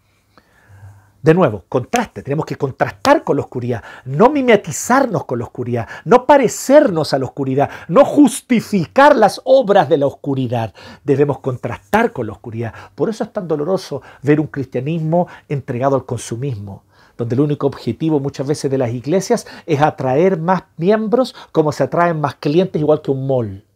[1.20, 6.26] De nuevo, contraste, tenemos que contrastar con la oscuridad, no mimetizarnos con la oscuridad, no
[6.26, 10.72] parecernos a la oscuridad, no justificar las obras de la oscuridad.
[11.02, 12.72] Debemos contrastar con la oscuridad.
[12.94, 16.84] Por eso es tan doloroso ver un cristianismo entregado al consumismo,
[17.16, 21.82] donde el único objetivo muchas veces de las iglesias es atraer más miembros como se
[21.82, 23.67] atraen más clientes igual que un mall.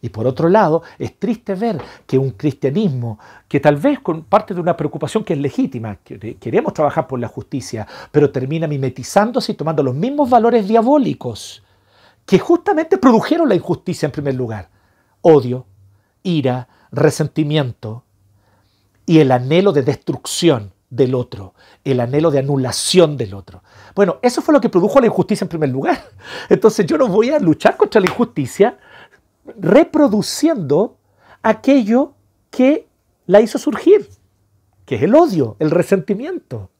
[0.00, 4.54] Y por otro lado, es triste ver que un cristianismo, que tal vez con parte
[4.54, 5.98] de una preocupación que es legítima,
[6.40, 11.64] queremos trabajar por la justicia, pero termina mimetizándose y tomando los mismos valores diabólicos
[12.24, 14.68] que justamente produjeron la injusticia en primer lugar.
[15.22, 15.66] Odio,
[16.22, 18.04] ira, resentimiento
[19.04, 23.62] y el anhelo de destrucción del otro, el anhelo de anulación del otro.
[23.94, 26.02] Bueno, eso fue lo que produjo la injusticia en primer lugar.
[26.48, 28.78] Entonces yo no voy a luchar contra la injusticia
[29.58, 30.96] reproduciendo
[31.42, 32.14] aquello
[32.50, 32.88] que
[33.26, 34.08] la hizo surgir,
[34.84, 36.70] que es el odio, el resentimiento.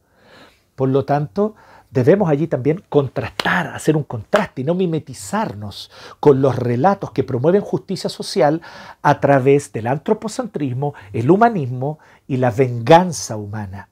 [0.75, 1.55] Por lo tanto,
[1.91, 7.61] debemos allí también contrastar, hacer un contraste y no mimetizarnos con los relatos que promueven
[7.61, 8.63] justicia social
[9.03, 13.89] a través del antropocentrismo, el humanismo y la venganza humana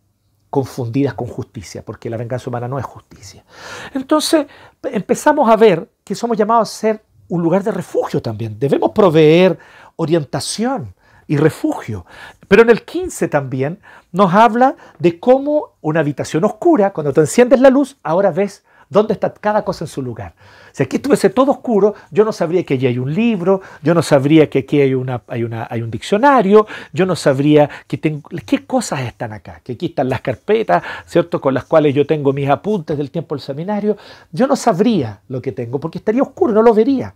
[0.51, 3.45] confundidas con justicia, porque la venganza humana no es justicia.
[3.93, 4.47] Entonces
[4.85, 8.59] empezamos a ver que somos llamados a ser un lugar de refugio también.
[8.59, 9.59] Debemos proveer
[9.97, 10.95] orientación
[11.27, 12.07] y refugio.
[12.49, 13.81] Pero en el 15 también
[14.13, 19.15] nos habla de cómo una habitación oscura, cuando tú enciendes la luz, ahora ves dónde
[19.15, 20.35] está cada cosa en su lugar.
[20.73, 24.03] Si aquí estuviese todo oscuro, yo no sabría que allí hay un libro, yo no
[24.03, 29.61] sabría que aquí hay, un diccionario, yo no sabría que tengo, qué cosas están acá,
[29.65, 31.41] que aquí están las carpetas, ¿cierto?
[31.41, 33.97] Con las cuales yo tengo mis apuntes del tiempo del seminario.
[34.33, 37.15] Yo no sabría lo que tengo porque estaría oscuro, no lo vería.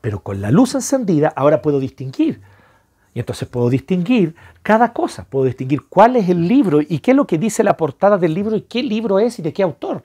[0.00, 2.40] Pero con la luz encendida ahora puedo distinguir.
[3.18, 7.26] Entonces puedo distinguir cada cosa, puedo distinguir cuál es el libro y qué es lo
[7.26, 10.02] que dice la portada del libro y qué libro es y de qué autor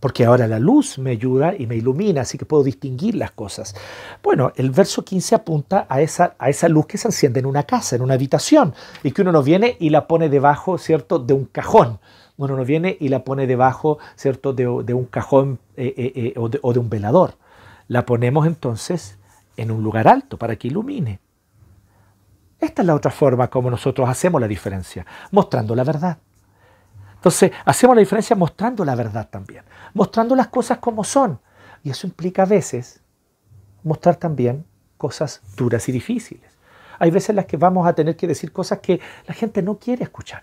[0.00, 3.74] porque ahora la luz me ayuda y me ilumina, así que puedo distinguir las cosas.
[4.22, 7.64] Bueno, el verso 15 apunta a esa, a esa luz que se enciende en una
[7.64, 11.34] casa, en una habitación, y que uno no viene y la pone debajo, ¿cierto?, de
[11.34, 11.98] un cajón.
[12.36, 16.72] Uno no viene y la pone debajo, ¿cierto?, de, un cajón eh, eh, eh, o
[16.72, 17.34] de un velador.
[17.88, 19.18] La ponemos entonces
[19.56, 21.18] en un lugar alto para que ilumine.
[22.60, 26.18] Esta es la otra forma como nosotros hacemos la diferencia, mostrando la verdad.
[27.14, 31.40] Entonces, hacemos la diferencia mostrando la verdad también, mostrando las cosas como son.
[31.82, 33.00] Y eso implica a veces
[33.82, 34.64] mostrar también
[34.96, 36.58] cosas duras y difíciles.
[36.98, 39.78] Hay veces en las que vamos a tener que decir cosas que la gente no
[39.78, 40.42] quiere escuchar.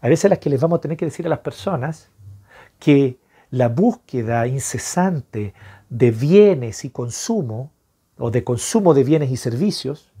[0.00, 2.08] Hay veces en las que les vamos a tener que decir a las personas
[2.78, 3.18] que
[3.50, 5.54] la búsqueda incesante
[5.88, 7.70] de bienes y consumo,
[8.18, 10.11] o de consumo de bienes y servicios,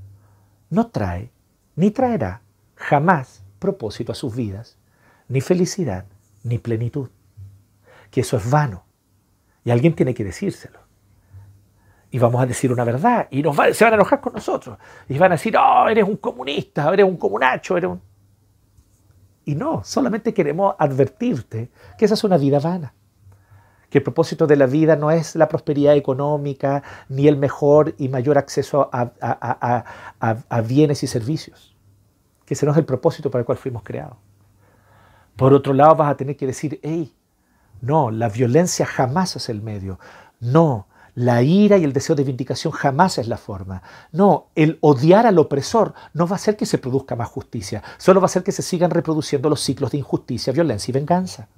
[0.72, 1.30] no trae
[1.76, 2.40] ni traerá
[2.76, 4.78] jamás propósito a sus vidas,
[5.28, 6.06] ni felicidad,
[6.44, 7.10] ni plenitud.
[8.10, 8.84] Que eso es vano.
[9.64, 10.80] Y alguien tiene que decírselo.
[12.10, 13.28] Y vamos a decir una verdad.
[13.30, 14.78] Y se van a enojar con nosotros.
[15.10, 18.00] Y van a decir, oh, eres un comunista, eres un comunacho, eres un...
[19.44, 22.94] Y no, solamente queremos advertirte que esa es una vida vana.
[23.92, 28.08] Que el propósito de la vida no es la prosperidad económica ni el mejor y
[28.08, 29.84] mayor acceso a,
[30.48, 31.76] a bienes y servicios.
[32.46, 34.16] Que ese no es el propósito para el cual fuimos creados.
[35.36, 37.14] Por otro lado, vas a tener que decir, hey,
[37.82, 39.98] no, la violencia jamás es el medio.
[40.40, 43.82] No, la ira y el deseo de vindicación jamás es la forma.
[44.12, 48.20] No, el odiar al opresor no va a hacer que se produzca más justicia, solo
[48.20, 51.48] va a hacer que se sigan reproduciendo los ciclos de injusticia, violencia y venganza.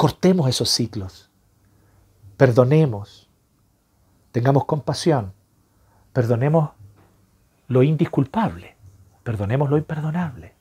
[0.00, 1.28] Cortemos esos ciclos.
[2.38, 3.28] Perdonemos.
[4.32, 5.34] Tengamos compasión.
[6.14, 6.70] Perdonemos
[7.68, 8.78] lo indisculpable.
[9.22, 10.54] Perdonemos lo imperdonable.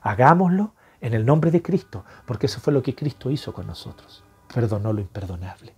[0.00, 4.24] Hagámoslo en el nombre de Cristo, porque eso fue lo que Cristo hizo con nosotros.
[4.54, 5.74] Perdonó lo imperdonable.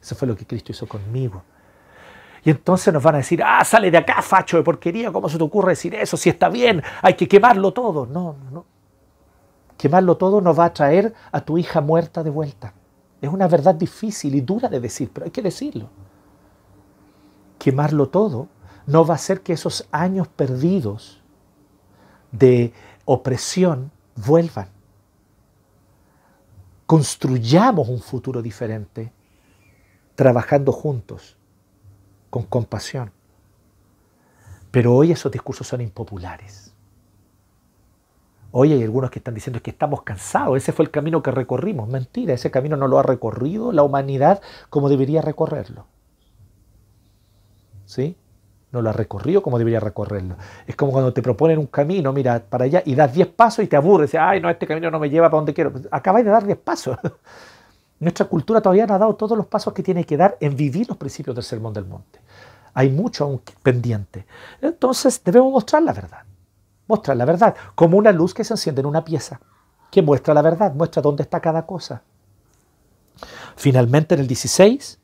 [0.00, 1.42] Eso fue lo que Cristo hizo conmigo.
[2.44, 5.36] Y entonces nos van a decir, ah, sale de acá, facho de porquería, ¿cómo se
[5.36, 6.16] te ocurre decir eso?
[6.16, 8.06] Si está bien, hay que quemarlo todo.
[8.06, 8.77] No, no, no.
[9.78, 12.74] Quemarlo todo nos va a traer a tu hija muerta de vuelta.
[13.22, 15.88] Es una verdad difícil y dura de decir, pero hay que decirlo.
[17.58, 18.48] Quemarlo todo
[18.86, 21.22] no va a hacer que esos años perdidos
[22.32, 22.72] de
[23.04, 24.68] opresión vuelvan.
[26.86, 29.12] Construyamos un futuro diferente
[30.16, 31.36] trabajando juntos,
[32.30, 33.12] con compasión.
[34.72, 36.67] Pero hoy esos discursos son impopulares.
[38.60, 41.88] Hoy hay algunos que están diciendo que estamos cansados, ese fue el camino que recorrimos.
[41.88, 45.86] Mentira, ese camino no lo ha recorrido la humanidad como debería recorrerlo.
[47.84, 48.16] ¿Sí?
[48.72, 50.34] No lo ha recorrido como debería recorrerlo.
[50.66, 53.68] Es como cuando te proponen un camino, mira, para allá y das 10 pasos y
[53.68, 54.12] te aburres.
[54.16, 55.72] Ay, no, este camino no me lleva para donde quiero.
[55.92, 56.98] Acabáis de dar 10 pasos.
[58.00, 60.88] Nuestra cultura todavía no ha dado todos los pasos que tiene que dar en vivir
[60.88, 62.18] los principios del Sermón del Monte.
[62.74, 64.26] Hay mucho aún pendiente.
[64.60, 66.27] Entonces debemos mostrar la verdad.
[66.88, 69.40] Mostrar la verdad como una luz que se enciende en una pieza,
[69.90, 72.02] que muestra la verdad, muestra dónde está cada cosa.
[73.56, 74.98] Finalmente en el 16,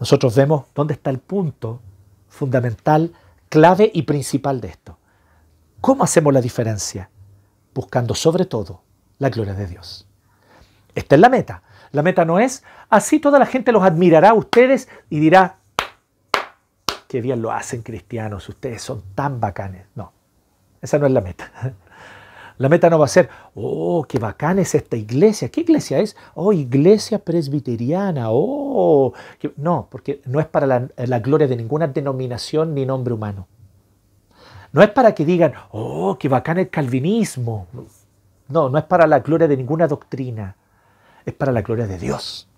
[0.00, 1.80] nosotros vemos dónde está el punto
[2.28, 3.12] fundamental,
[3.48, 4.98] clave y principal de esto.
[5.80, 7.10] ¿Cómo hacemos la diferencia?
[7.74, 8.82] Buscando sobre todo
[9.18, 10.06] la gloria de Dios.
[10.94, 11.62] Esta es la meta.
[11.92, 15.58] La meta no es, así toda la gente los admirará a ustedes y dirá,
[17.08, 19.86] qué bien lo hacen cristianos, ustedes son tan bacanes.
[19.94, 20.12] No,
[20.80, 21.50] esa no es la meta.
[22.58, 25.50] La meta no va a ser, oh, qué bacán es esta iglesia.
[25.50, 26.16] ¿Qué iglesia es?
[26.34, 28.28] Oh, iglesia presbiteriana.
[28.30, 29.12] Oh,
[29.58, 33.46] no, porque no es para la, gloria de ninguna denominación ni nombre humano.
[34.72, 37.66] No es para que digan, oh, qué bacán el calvinismo.
[38.48, 40.56] No, no es para la gloria de ninguna doctrina
[41.26, 42.48] es para la gloria de Dios,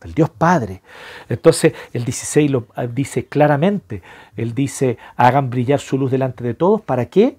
[0.00, 0.82] del Dios Padre.
[1.28, 4.02] Entonces el 16 lo ah, dice claramente,
[4.36, 7.36] él dice, hagan brillar su luz delante de todos, ¿para qué?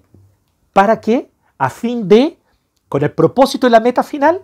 [0.72, 1.30] ¿Para qué?
[1.58, 2.38] A fin de,
[2.88, 4.42] con el propósito y la meta final,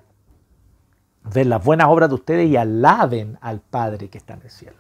[1.33, 4.77] ver las buenas obras de ustedes y alaben al Padre que está en el cielo.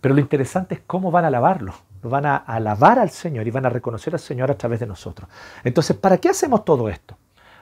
[0.00, 1.74] Pero lo interesante es cómo van a alabarlo.
[2.02, 5.28] Van a alabar al Señor y van a reconocer al Señor a través de nosotros.
[5.64, 7.16] Entonces, ¿para qué hacemos todo esto?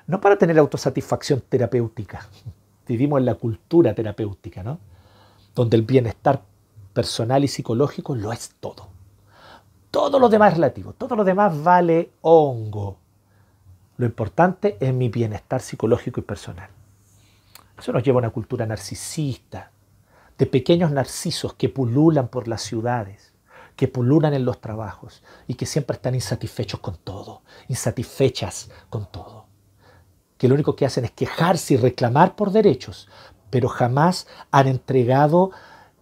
[0.08, 2.26] No para tener autosatisfacción terapéutica,
[2.88, 4.80] vivimos en la cultura terapéutica, ¿no?
[5.54, 6.42] Donde el bienestar
[6.92, 8.88] personal y psicológico lo es todo.
[9.92, 12.98] Todo lo demás es relativo, todo lo demás vale hongo.
[13.98, 16.70] Lo importante es mi bienestar psicológico y personal.
[17.78, 19.70] Eso nos lleva a una cultura narcisista,
[20.36, 23.32] de pequeños narcisos que pululan por las ciudades,
[23.76, 29.52] que pululan en los trabajos y que siempre están insatisfechos con todo, insatisfechas con todo
[30.42, 33.08] que lo único que hacen es quejarse y reclamar por derechos,
[33.48, 35.52] pero jamás han entregado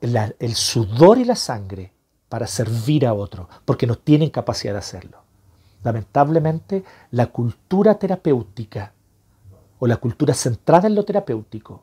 [0.00, 1.92] el sudor y la sangre
[2.30, 5.18] para servir a otro, porque no tienen capacidad de hacerlo.
[5.82, 8.92] Lamentablemente, la cultura terapéutica
[9.80, 11.82] o la cultura centrada en lo terapéutico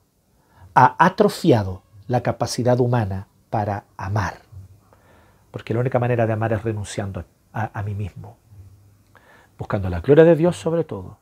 [0.74, 4.36] ha atrofiado la capacidad humana para amar.
[5.52, 8.38] Porque la única manera de amar es renunciando a, a mí mismo,
[9.58, 11.18] buscando la gloria de Dios sobre todo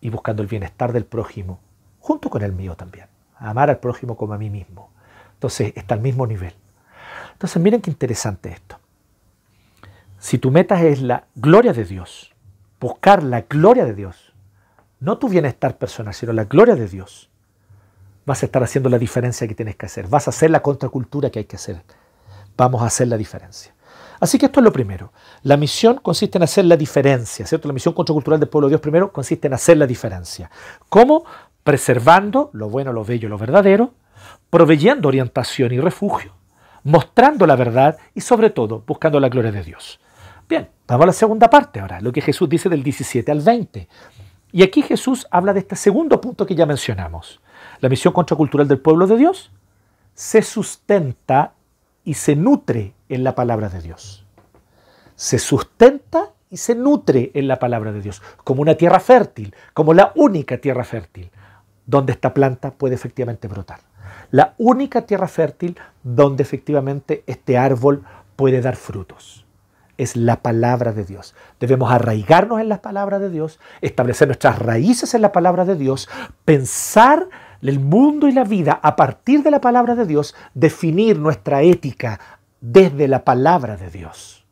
[0.00, 1.58] y buscando el bienestar del prójimo,
[2.00, 3.08] junto con el mío también.
[3.36, 4.88] Amar al prójimo como a mí mismo.
[5.34, 6.54] Entonces está al mismo nivel.
[7.38, 8.80] Entonces miren qué interesante esto.
[10.18, 12.34] Si tu meta es la gloria de Dios,
[12.80, 14.34] buscar la gloria de Dios,
[14.98, 17.30] no tu bienestar personal, sino la gloria de Dios,
[18.26, 20.08] vas a estar haciendo la diferencia que tienes que hacer.
[20.08, 21.80] Vas a hacer la contracultura que hay que hacer.
[22.56, 23.72] Vamos a hacer la diferencia.
[24.18, 25.12] Así que esto es lo primero.
[25.44, 27.68] La misión consiste en hacer la diferencia, ¿cierto?
[27.68, 30.50] La misión contracultural del pueblo de Dios primero consiste en hacer la diferencia.
[30.88, 31.24] ¿Cómo?
[31.62, 33.94] Preservando lo bueno, lo bello, lo verdadero,
[34.50, 36.32] proveyendo orientación y refugio,
[36.88, 40.00] mostrando la verdad y sobre todo buscando la gloria de Dios.
[40.48, 43.86] Bien, vamos a la segunda parte ahora, lo que Jesús dice del 17 al 20.
[44.52, 47.42] Y aquí Jesús habla de este segundo punto que ya mencionamos.
[47.80, 49.50] La misión contracultural del pueblo de Dios
[50.14, 51.52] se sustenta
[52.04, 54.24] y se nutre en la palabra de Dios.
[55.14, 59.92] Se sustenta y se nutre en la palabra de Dios, como una tierra fértil, como
[59.92, 61.30] la única tierra fértil,
[61.84, 63.87] donde esta planta puede efectivamente brotar.
[64.30, 68.04] La única tierra fértil donde efectivamente este árbol
[68.36, 69.46] puede dar frutos
[69.98, 71.34] es la palabra de Dios.
[71.60, 76.08] Debemos arraigarnos en la palabra de Dios, establecer nuestras raíces en la palabra de Dios,
[76.44, 77.28] pensar
[77.60, 82.20] el mundo y la vida a partir de la palabra de Dios, definir nuestra ética
[82.60, 84.46] desde la palabra de Dios.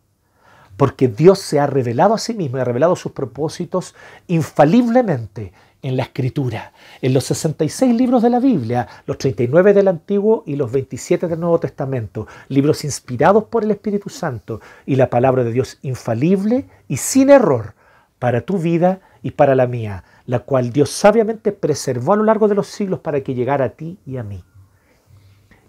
[0.77, 3.95] Porque Dios se ha revelado a sí mismo y ha revelado sus propósitos
[4.27, 5.53] infaliblemente
[5.87, 10.57] en la escritura, en los 66 libros de la Biblia, los 39 del Antiguo y
[10.57, 15.53] los 27 del Nuevo Testamento, libros inspirados por el Espíritu Santo y la palabra de
[15.53, 17.74] Dios infalible y sin error
[18.18, 22.49] para tu vida y para la mía, la cual Dios sabiamente preservó a lo largo
[22.49, 24.43] de los siglos para que llegara a ti y a mí.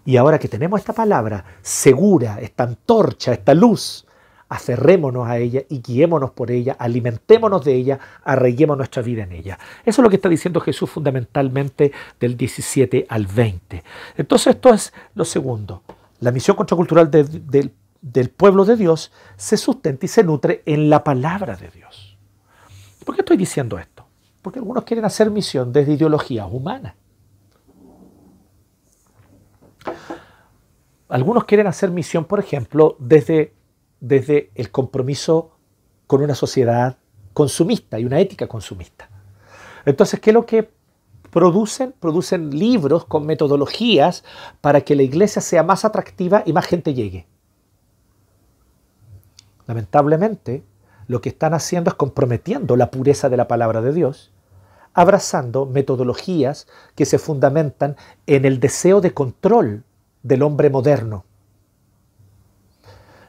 [0.04, 4.04] Y ahora que tenemos esta palabra segura, esta antorcha, esta luz,
[4.48, 9.58] aferrémonos a ella y guiémonos por ella, alimentémonos de ella, arraiguemos nuestra vida en ella.
[9.84, 13.84] Eso es lo que está diciendo Jesús fundamentalmente del 17 al 20.
[14.16, 15.82] Entonces esto es lo segundo.
[16.20, 21.56] La misión contracultural del pueblo de Dios se sustenta y se nutre en la palabra
[21.56, 22.16] de Dios.
[23.04, 24.06] ¿Por qué estoy diciendo esto?
[24.42, 26.94] Porque algunos quieren hacer misión desde ideologías humanas.
[31.08, 33.54] Algunos quieren hacer misión, por ejemplo, desde
[34.00, 35.50] desde el compromiso
[36.06, 36.96] con una sociedad
[37.32, 39.08] consumista y una ética consumista.
[39.84, 40.70] Entonces, ¿qué es lo que
[41.30, 41.94] producen?
[41.98, 44.24] Producen libros con metodologías
[44.60, 47.26] para que la iglesia sea más atractiva y más gente llegue.
[49.66, 50.64] Lamentablemente,
[51.06, 54.32] lo que están haciendo es comprometiendo la pureza de la palabra de Dios,
[54.94, 57.96] abrazando metodologías que se fundamentan
[58.26, 59.84] en el deseo de control
[60.22, 61.24] del hombre moderno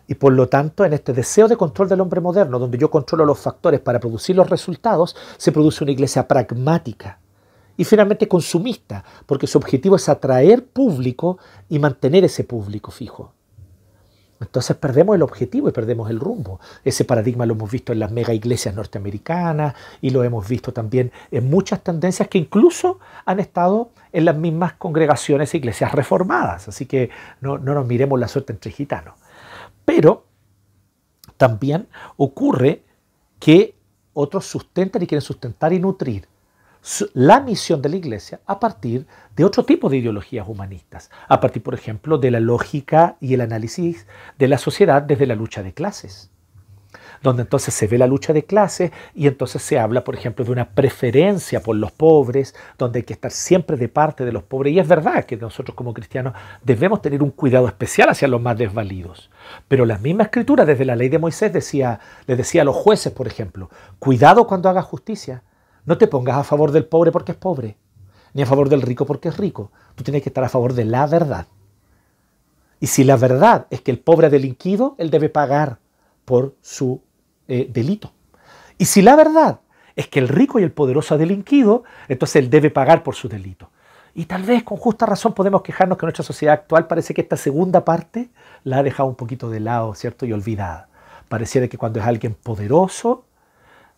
[0.09, 3.25] y por lo tanto, en este deseo de control del hombre moderno, donde yo controlo
[3.25, 7.19] los factores para producir los resultados, se produce una iglesia pragmática
[7.77, 11.37] y finalmente consumista, porque su objetivo es atraer público
[11.69, 13.33] y mantener ese público fijo.
[14.41, 16.59] Entonces perdemos el objetivo y perdemos el rumbo.
[16.83, 21.11] Ese paradigma lo hemos visto en las mega iglesias norteamericanas y lo hemos visto también
[21.29, 26.67] en muchas tendencias que incluso han estado en las mismas congregaciones e iglesias reformadas.
[26.67, 29.18] Así que no, no nos miremos la suerte entre gitanos.
[29.89, 30.27] Pero
[31.35, 32.83] también ocurre
[33.39, 33.73] que
[34.13, 36.27] otros sustentan y quieren sustentar y nutrir
[37.13, 41.63] la misión de la iglesia a partir de otro tipo de ideologías humanistas, a partir,
[41.63, 44.05] por ejemplo, de la lógica y el análisis
[44.37, 46.29] de la sociedad desde la lucha de clases
[47.21, 50.51] donde entonces se ve la lucha de clases y entonces se habla, por ejemplo, de
[50.51, 54.73] una preferencia por los pobres, donde hay que estar siempre de parte de los pobres.
[54.73, 58.57] Y es verdad que nosotros como cristianos debemos tener un cuidado especial hacia los más
[58.57, 59.29] desvalidos.
[59.67, 63.11] Pero la misma escritura desde la ley de Moisés decía, le decía a los jueces,
[63.11, 65.43] por ejemplo, cuidado cuando hagas justicia.
[65.85, 67.77] No te pongas a favor del pobre porque es pobre,
[68.33, 69.71] ni a favor del rico porque es rico.
[69.95, 71.47] Tú tienes que estar a favor de la verdad.
[72.79, 75.79] Y si la verdad es que el pobre ha delinquido, él debe pagar
[76.25, 77.01] por su
[77.49, 78.13] eh, delito.
[78.77, 79.59] Y si la verdad
[79.95, 83.27] es que el rico y el poderoso ha delinquido, entonces él debe pagar por su
[83.27, 83.69] delito.
[84.13, 87.35] Y tal vez con justa razón podemos quejarnos que nuestra sociedad actual parece que esta
[87.37, 88.29] segunda parte
[88.63, 90.25] la ha dejado un poquito de lado, ¿cierto?
[90.25, 90.89] Y olvidada.
[91.27, 93.25] Pareciera que cuando es alguien poderoso,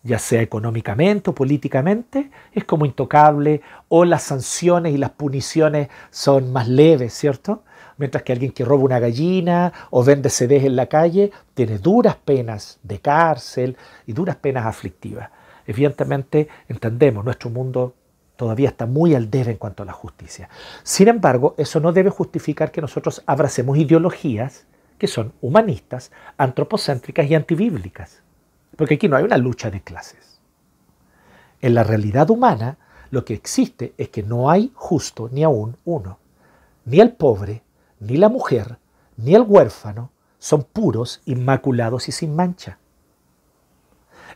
[0.03, 6.51] ya sea económicamente o políticamente, es como intocable o las sanciones y las puniciones son
[6.51, 7.63] más leves, ¿cierto?
[8.01, 12.15] Mientras que alguien que roba una gallina o vende CDs en la calle tiene duras
[12.15, 13.77] penas de cárcel
[14.07, 15.29] y duras penas aflictivas.
[15.67, 17.93] Evidentemente entendemos, nuestro mundo
[18.35, 20.49] todavía está muy al debe en cuanto a la justicia.
[20.81, 24.65] Sin embargo, eso no debe justificar que nosotros abracemos ideologías
[24.97, 28.23] que son humanistas, antropocéntricas y antibíblicas.
[28.75, 30.39] Porque aquí no hay una lucha de clases.
[31.61, 32.77] En la realidad humana,
[33.11, 36.17] lo que existe es que no hay justo ni aún uno.
[36.85, 37.61] Ni el pobre,
[38.01, 38.77] ni la mujer,
[39.15, 42.79] ni el huérfano son puros, inmaculados y sin mancha.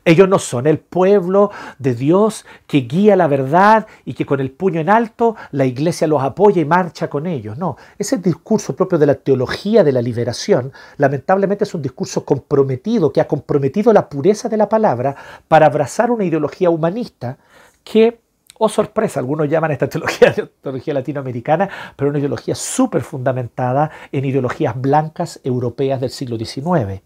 [0.08, 1.50] Ellos no son el pueblo
[1.80, 6.06] de Dios que guía la verdad y que con el puño en alto la iglesia
[6.06, 7.58] los apoya y marcha con ellos.
[7.58, 13.12] No, ese discurso propio de la teología de la liberación, lamentablemente es un discurso comprometido,
[13.12, 15.16] que ha comprometido la pureza de la palabra
[15.48, 17.40] para abrazar una ideología humanista
[17.84, 18.20] que
[18.58, 24.80] oh sorpresa, algunos llaman esta teología teología latinoamericana, pero una ideología súper fundamentada en ideologías
[24.80, 27.02] blancas europeas del siglo XIX.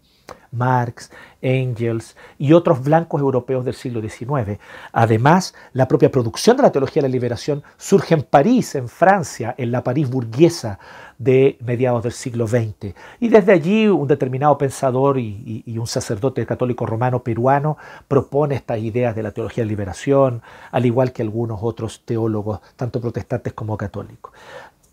[0.52, 1.10] Marx,
[1.42, 4.58] Engels y otros blancos europeos del siglo XIX.
[4.92, 9.54] Además, la propia producción de la teología de la liberación surge en París, en Francia,
[9.56, 10.78] en la París burguesa
[11.18, 12.94] de mediados del siglo XX.
[13.20, 17.78] Y desde allí un determinado pensador y, un sacerdote católico romano peruano
[18.08, 22.60] propone estas ideas de la teología de la liberación, al igual que algunos otros teólogos,
[22.76, 24.32] tanto protestantes como católicos.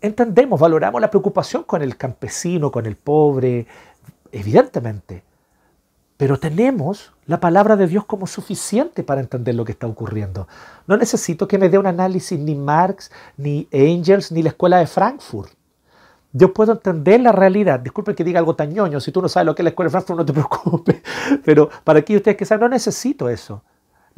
[0.00, 3.66] Entendemos, valoramos la preocupación con el campesino, con el pobre,
[4.32, 5.22] evidentemente,
[6.16, 10.48] pero tenemos la palabra de Dios como suficiente para entender lo que está ocurriendo.
[10.86, 14.86] No necesito que me dé un análisis ni Marx, ni Engels, ni la escuela de
[14.88, 15.52] Frankfurt.
[16.32, 17.78] Yo puedo entender la realidad.
[17.80, 19.00] Disculpe que diga algo tan ñoño.
[19.00, 21.02] Si tú no sabes lo que es la escuela de Frankfurt, no te preocupes.
[21.44, 23.62] Pero para aquí ustedes que saben, no necesito eso.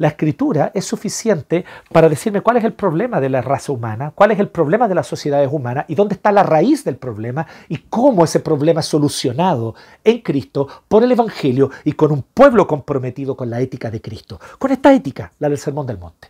[0.01, 4.31] La escritura es suficiente para decirme cuál es el problema de la raza humana, cuál
[4.31, 7.77] es el problema de las sociedades humanas y dónde está la raíz del problema y
[7.87, 13.37] cómo ese problema es solucionado en Cristo por el Evangelio y con un pueblo comprometido
[13.37, 14.39] con la ética de Cristo.
[14.57, 16.29] Con esta ética, la del Sermón del Monte.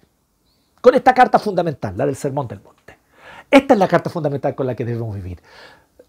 [0.82, 2.98] Con esta carta fundamental, la del Sermón del Monte.
[3.50, 5.40] Esta es la carta fundamental con la que debemos vivir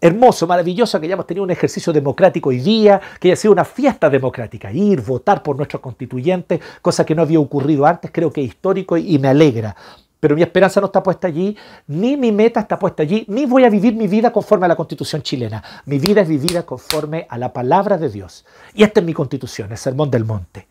[0.03, 4.09] hermoso, maravilloso que hayamos tenido un ejercicio democrático hoy día, que haya sido una fiesta
[4.09, 8.47] democrática, ir, votar por nuestro constituyente, cosa que no había ocurrido antes, creo que es
[8.47, 9.73] histórico y, me alegra.
[10.19, 11.55] Pero mi esperanza no está puesta allí,
[11.87, 14.75] ni mi meta está puesta allí, ni voy a vivir mi vida conforme a la
[14.75, 15.63] constitución chilena.
[15.85, 18.45] Mi vida es vivida conforme a la palabra de Dios.
[18.73, 20.67] Y esta es mi constitución, el Sermón del Monte.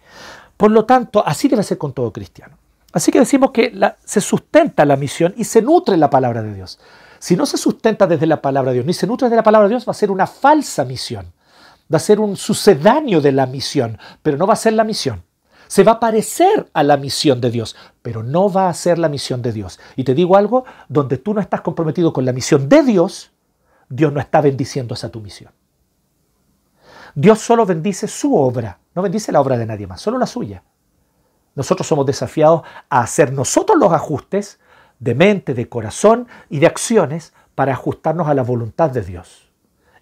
[0.59, 2.57] Por lo tanto, así debe ser con todo cristiano.
[2.93, 3.73] Así que decimos que
[4.05, 6.79] se sustenta la misión y se nutre la palabra de Dios
[7.23, 9.69] si no se sustenta desde la palabra de Dios, ni se nutre desde la palabra
[9.69, 11.33] de Dios, va a ser una falsa misión.
[11.83, 15.23] Va a ser un sucedáneo de la misión, pero no va a ser la misión.
[15.69, 19.09] Se va a parecer a la misión de Dios, pero no va a ser la
[19.09, 19.79] misión de Dios.
[19.95, 23.31] Y te digo algo, donde tú no estás comprometido con la misión de Dios,
[23.89, 25.53] Dios no está bendiciendo esa tu misión.
[27.15, 30.65] Dios solo bendice su obra, no bendice la obra de nadie más, solo la suya.
[31.55, 34.59] Nosotros somos desafiados a hacer nosotros los ajustes
[35.03, 39.51] de mente, de corazón y de acciones para ajustarnos a la voluntad de Dios.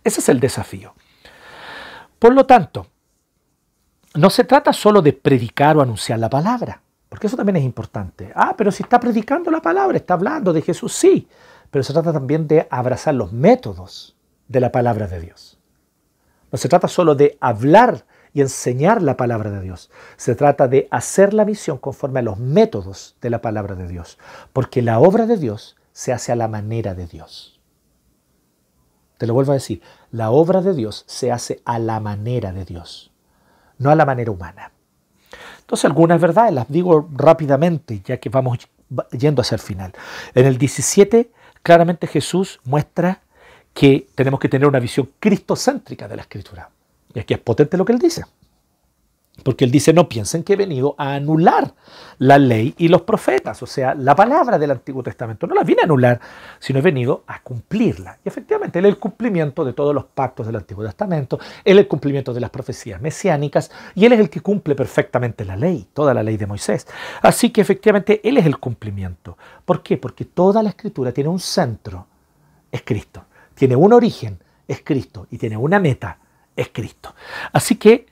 [0.05, 0.95] Ese es el desafío.
[2.19, 2.87] Por lo tanto,
[4.15, 8.31] no se trata solo de predicar o anunciar la palabra, porque eso también es importante.
[8.35, 11.27] Ah, pero si está predicando la palabra, está hablando de Jesús, sí,
[11.71, 14.17] pero se trata también de abrazar los métodos
[14.49, 15.59] de la palabra de Dios.
[16.53, 19.91] No se trata solo de hablar y enseñar la palabra de Dios.
[20.17, 24.19] Se trata de hacer la misión conforme a los métodos de la palabra de Dios,
[24.53, 27.61] porque la obra de Dios se hace a la manera de Dios.
[29.19, 32.65] Te lo vuelvo a decir, la obra de Dios se hace a la manera de
[32.65, 33.13] Dios,
[33.79, 34.73] no a la manera humana.
[35.61, 38.59] Entonces algunas verdades las digo rápidamente, ya que vamos
[39.13, 39.93] yendo hacia el final.
[40.35, 41.31] En el 17,
[41.63, 43.21] claramente Jesús muestra
[43.75, 46.71] que tenemos que tener una visión cristocéntrica de la escritura.
[47.15, 48.25] Y aquí es potente lo que él dice.
[49.43, 51.75] Porque él dice, no piensen que he venido a anular
[52.19, 55.47] la ley y los profetas, o sea, la palabra del Antiguo Testamento.
[55.47, 56.21] No la viene a anular,
[56.59, 58.19] sino he venido a cumplirla.
[58.25, 61.85] Y efectivamente, él es el cumplimiento de todos los pactos del Antiguo Testamento, él es
[61.85, 65.89] el cumplimiento de las profecías mesiánicas, y él es el que cumple perfectamente la ley,
[65.95, 66.87] toda la ley de Moisés.
[67.23, 69.39] Así que efectivamente, él es el cumplimiento.
[69.65, 69.97] ¿Por qué?
[69.97, 72.07] Porque toda la escritura tiene un centro,
[72.71, 73.25] es Cristo.
[73.55, 74.39] Tiene un origen,
[74.69, 76.19] es Cristo, y tiene una meta,
[76.57, 77.15] es Cristo.
[77.53, 78.07] Así que,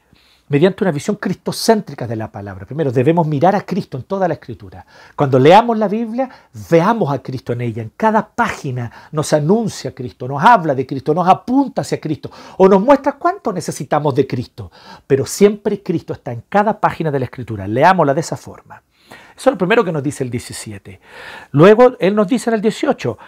[0.49, 4.35] mediante una visión cristocéntrica de la palabra, primero debemos mirar a Cristo en toda la
[4.35, 4.87] escritura.
[5.15, 6.29] Cuando leamos la Biblia,
[6.71, 7.83] veamos a Cristo en ella.
[7.83, 12.31] En cada página nos anuncia a Cristo, nos habla de Cristo, nos apunta hacia Cristo
[12.57, 14.71] o nos muestra cuánto necesitamos de Cristo.
[15.07, 17.69] Pero siempre Cristo está en cada página de la escritura.
[17.69, 18.83] Leámosla de esa forma.
[19.39, 21.01] Eso es lo primero que nos dice el 17.
[21.53, 23.19] Luego Él nos dice en el 18,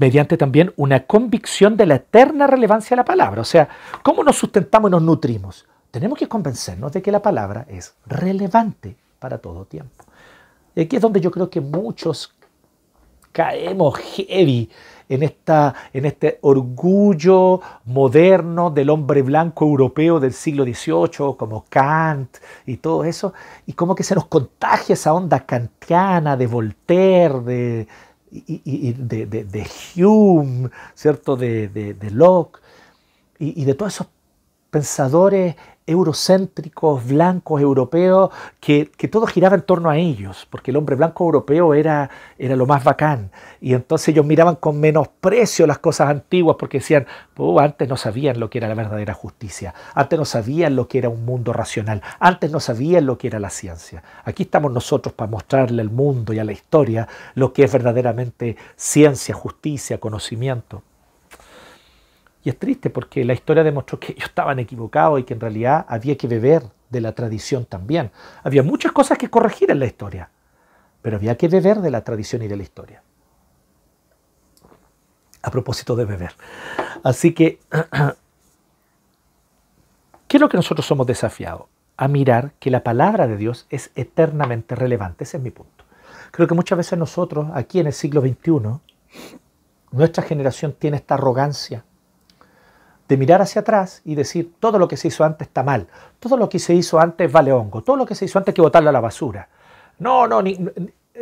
[0.00, 3.42] mediante también una convicción de la eterna relevancia de la palabra.
[3.42, 3.68] O sea,
[4.02, 5.66] ¿cómo nos sustentamos y nos nutrimos?
[5.90, 10.04] Tenemos que convencernos de que la palabra es relevante para todo tiempo.
[10.74, 12.34] Y aquí es donde yo creo que muchos
[13.30, 14.70] caemos heavy
[15.06, 22.38] en, esta, en este orgullo moderno del hombre blanco europeo del siglo XVIII, como Kant
[22.64, 23.34] y todo eso,
[23.66, 27.88] y como que se nos contagia esa onda kantiana de Voltaire, de,
[28.32, 29.66] y, de, de,
[29.96, 31.36] Hume, ¿cierto?
[31.36, 32.60] De, de Locke
[33.40, 34.06] y, de todos esos
[34.70, 35.56] pensadores
[35.90, 41.74] eurocéntricos, blancos, europeos, que, todo giraba en torno a ellos, porque el hombre blanco europeo
[41.74, 42.08] era,
[42.38, 43.32] era lo más bacán.
[43.60, 47.06] Y entonces ellos miraban con menosprecio las cosas antiguas, porque decían,
[47.36, 50.98] oh, antes no sabían lo que era la verdadera justicia, antes no sabían lo que
[50.98, 54.04] era un mundo racional, antes no sabían lo que era la ciencia.
[54.24, 58.56] Aquí estamos nosotros para mostrarle al mundo y a la historia lo que es verdaderamente
[58.76, 60.82] ciencia, justicia, conocimiento.
[62.42, 65.84] Y es triste porque la historia demostró que ellos estaban equivocados y que en realidad
[65.88, 68.10] había que beber de la tradición también.
[68.42, 70.30] Había muchas cosas que corregir en la historia,
[71.02, 73.02] pero había que beber de la tradición y de la historia.
[75.42, 76.32] A propósito de beber.
[77.02, 77.60] Así que,
[80.28, 81.66] ¿qué es lo que nosotros somos desafiados?
[81.96, 85.24] A mirar que la palabra de Dios es eternamente relevante.
[85.24, 85.84] Ese es mi punto.
[86.30, 88.80] Creo que muchas veces nosotros, aquí en el siglo XXI,
[89.90, 91.84] nuestra generación tiene esta arrogancia
[93.10, 95.88] de mirar hacia atrás y decir todo lo que se hizo antes está mal,
[96.20, 98.54] todo lo que se hizo antes vale hongo, todo lo que se hizo antes hay
[98.54, 99.48] que botarlo a la basura.
[99.98, 100.56] No, no, ni,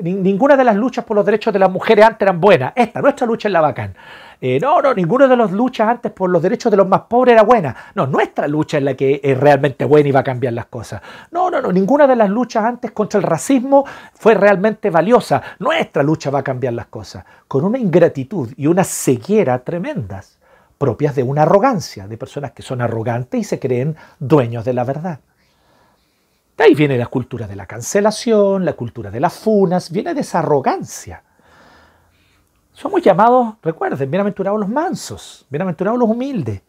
[0.02, 3.26] ninguna de las luchas por los derechos de las mujeres antes eran buenas, esta, nuestra
[3.26, 3.94] lucha es la bacán.
[4.38, 7.32] Eh, no, no, ninguna de las luchas antes por los derechos de los más pobres
[7.32, 7.74] era buena.
[7.94, 11.00] No, nuestra lucha es la que es realmente buena y va a cambiar las cosas.
[11.30, 15.42] No, no, no, ninguna de las luchas antes contra el racismo fue realmente valiosa.
[15.58, 17.24] Nuestra lucha va a cambiar las cosas.
[17.48, 20.37] Con una ingratitud y una ceguera tremendas
[20.78, 24.84] propias de una arrogancia, de personas que son arrogantes y se creen dueños de la
[24.84, 25.20] verdad.
[26.56, 30.22] De ahí viene la cultura de la cancelación, la cultura de las funas, viene de
[30.22, 31.22] esa arrogancia.
[32.72, 36.62] Somos llamados, recuerden, bienaventurados los mansos, bienaventurados los humildes.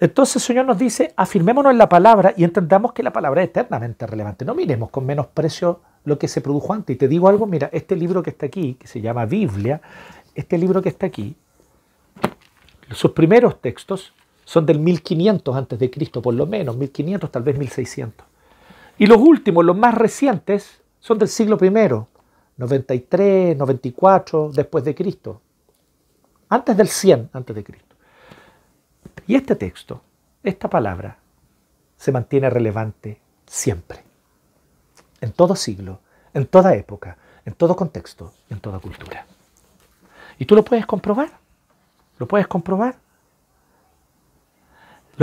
[0.00, 3.50] Entonces el Señor nos dice, afirmémonos en la palabra y entendamos que la palabra es
[3.50, 4.44] eternamente relevante.
[4.44, 6.94] No miremos con menosprecio lo que se produjo antes.
[6.94, 9.80] Y te digo algo, mira, este libro que está aquí, que se llama Biblia,
[10.34, 11.36] este libro que está aquí,
[12.94, 14.12] sus primeros textos
[14.44, 18.26] son del 1500 antes de Cristo, por lo menos, 1500, tal vez 1600.
[18.98, 21.70] Y los últimos, los más recientes, son del siglo I,
[22.56, 25.40] 93, 94 después de Cristo.
[26.48, 27.96] Antes del 100 antes de Cristo.
[29.26, 30.02] Y este texto,
[30.42, 31.18] esta palabra,
[31.96, 34.04] se mantiene relevante siempre.
[35.20, 36.00] En todo siglo,
[36.34, 39.26] en toda época, en todo contexto, en toda cultura.
[40.38, 41.41] Y tú lo puedes comprobar.
[42.22, 43.00] ¿Lo puedes comprobar?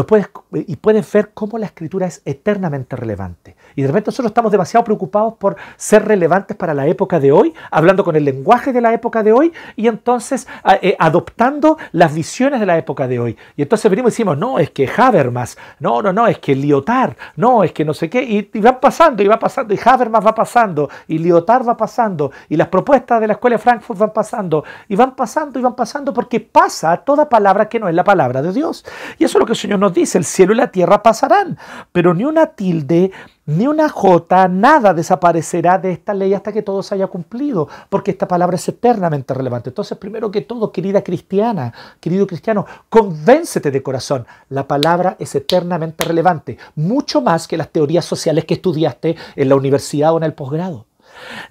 [0.05, 3.55] Puedes, y puedes ver cómo la escritura es eternamente relevante.
[3.75, 7.53] Y de repente nosotros estamos demasiado preocupados por ser relevantes para la época de hoy,
[7.71, 10.47] hablando con el lenguaje de la época de hoy y entonces
[10.81, 13.37] eh, adoptando las visiones de la época de hoy.
[13.55, 17.13] Y entonces venimos y decimos, no, es que Habermas, no, no, no, es que Lyotard,
[17.35, 20.35] no, es que no sé qué, y, van pasando y va pasando, y Habermas va
[20.35, 24.63] pasando, y Lyotard va pasando, y las propuestas de la Escuela de Frankfurt van pasando,
[24.87, 28.41] y van pasando y van pasando porque pasa toda palabra que no es la palabra
[28.41, 28.85] de Dios.
[29.17, 31.57] Y eso es lo que el Señor nos dice, el cielo y la tierra pasarán,
[31.91, 33.11] pero ni una tilde,
[33.45, 38.11] ni una jota, nada desaparecerá de esta ley hasta que todo se haya cumplido, porque
[38.11, 39.69] esta palabra es eternamente relevante.
[39.69, 46.03] Entonces, primero que todo, querida cristiana, querido cristiano, convéncete de corazón, la palabra es eternamente
[46.05, 50.33] relevante, mucho más que las teorías sociales que estudiaste en la universidad o en el
[50.33, 50.85] posgrado.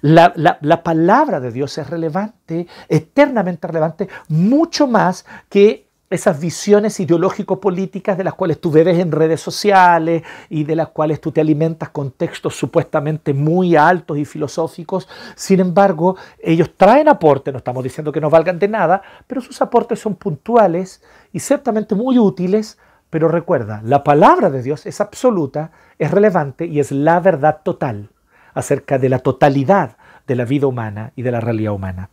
[0.01, 8.17] La, la, palabra de Dios es relevante, eternamente relevante, mucho más que esas visiones ideológico-políticas
[8.17, 11.89] de las cuales tú bebes en redes sociales y de las cuales tú te alimentas
[11.89, 15.07] con textos supuestamente muy altos y filosóficos.
[15.35, 19.61] Sin embargo, ellos traen aportes, no estamos diciendo que no valgan de nada, pero sus
[19.61, 22.77] aportes son puntuales y ciertamente muy útiles.
[23.09, 28.09] Pero recuerda, la palabra de Dios es absoluta, es relevante y es la verdad total
[28.53, 29.97] acerca de la totalidad
[30.27, 32.09] de la vida humana y de la realidad humana.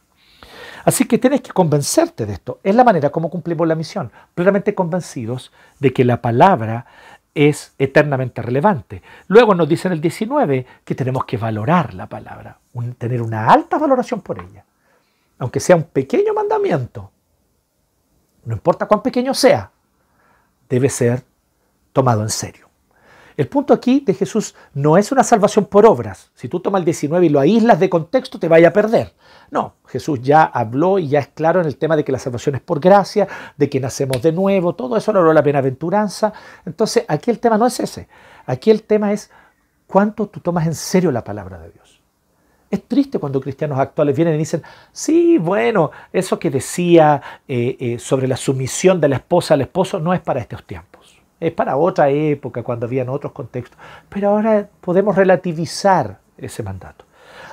[0.86, 2.60] Así que tienes que convencerte de esto.
[2.62, 6.86] Es la manera como cumplimos la misión, plenamente convencidos de que la palabra
[7.34, 9.02] es eternamente relevante.
[9.26, 12.60] Luego nos dice en el 19 que tenemos que valorar la palabra,
[12.98, 14.64] tener una alta valoración por ella.
[15.38, 17.10] Aunque sea un pequeño mandamiento,
[18.44, 19.72] no importa cuán pequeño sea,
[20.68, 21.24] debe ser
[21.92, 22.65] tomado en serio.
[23.36, 26.30] El punto aquí de Jesús no es una salvación por obras.
[26.34, 29.12] Si tú tomas el 19 y lo aíslas de contexto, te vaya a perder.
[29.50, 32.54] No, Jesús ya habló y ya es claro en el tema de que la salvación
[32.54, 36.32] es por gracia, de que nacemos de nuevo, todo eso lo habló la bienaventuranza.
[36.64, 38.08] Entonces, aquí el tema no es ese.
[38.46, 39.30] Aquí el tema es
[39.86, 42.00] cuánto tú tomas en serio la palabra de Dios.
[42.70, 47.98] Es triste cuando cristianos actuales vienen y dicen, sí, bueno, eso que decía eh, eh,
[47.98, 50.95] sobre la sumisión de la esposa al esposo no es para estos tiempos.
[51.38, 53.78] Es para otra época, cuando habían otros contextos.
[54.08, 57.04] Pero ahora podemos relativizar ese mandato.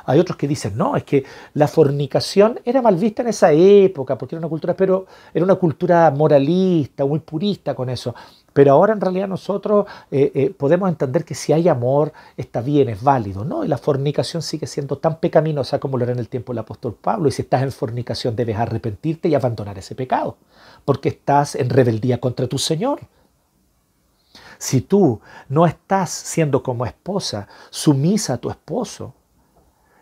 [0.06, 1.24] Hay otros que dicen, no, es que
[1.54, 5.56] la fornicación era mal vista en esa época, porque era una cultura, pero era una
[5.56, 8.14] cultura moralista, muy purista con eso.
[8.52, 12.90] Pero ahora en realidad nosotros eh, eh, podemos entender que si hay amor, está bien,
[12.90, 13.64] es válido, ¿no?
[13.64, 16.96] Y la fornicación sigue siendo tan pecaminosa como lo era en el tiempo del apóstol
[17.00, 17.30] Pablo.
[17.30, 20.38] Y si estás en fornicación debes arrepentirte y abandonar ese pecado,
[20.86, 23.00] porque estás en rebeldía contra tu Señor.
[24.64, 29.14] Si tú no estás siendo como esposa sumisa a tu esposo,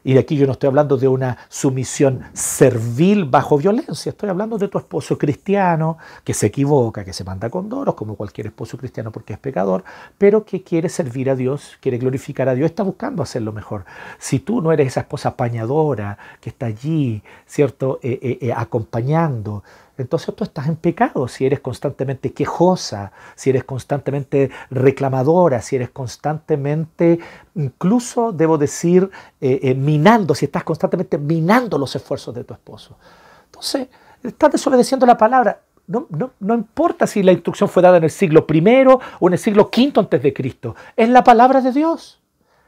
[0.04, 4.68] y aquí yo no estoy hablando de una sumisión servil bajo violencia, estoy hablando de
[4.68, 9.12] tu esposo cristiano que se equivoca, que se manda con doros, como cualquier esposo cristiano
[9.12, 9.84] porque es pecador,
[10.20, 13.86] pero que quiere servir a Dios, quiere glorificar a Dios, está buscando hacerlo mejor.
[14.20, 19.64] Si tú no eres esa esposa apañadora que está allí, ¿cierto?, eh, eh, eh, acompañando,
[19.98, 25.90] entonces tú estás en pecado si eres constantemente quejosa, si eres constantemente reclamadora, si eres
[25.90, 27.20] constantemente,
[27.56, 32.98] incluso debo decir, eh, eh, minando, si estás constantemente minando los esfuerzos de tu esposo.
[33.46, 33.90] Entonces,
[34.24, 35.62] estás desobedeciendo la palabra.
[35.88, 36.08] No,
[36.40, 38.86] no, importa si la instrucción fue dada en el siglo I
[39.20, 40.76] o en el siglo V antes de Cristo.
[40.96, 42.22] Es la palabra de Dios.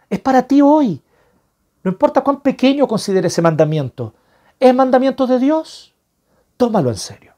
[0.09, 1.01] Es para ti hoy.
[1.83, 4.13] No importa cuán pequeño considere ese mandamiento.
[4.59, 5.92] Es mandamiento de Dios
[6.57, 7.33] tómalo en serio.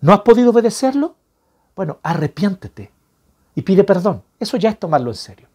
[0.00, 1.16] ¿No has podido obedecerlo?
[1.74, 2.92] Bueno, arrepiéntete
[3.54, 4.22] y pide perdón.
[4.38, 5.48] Eso ya es tomarlo en serio.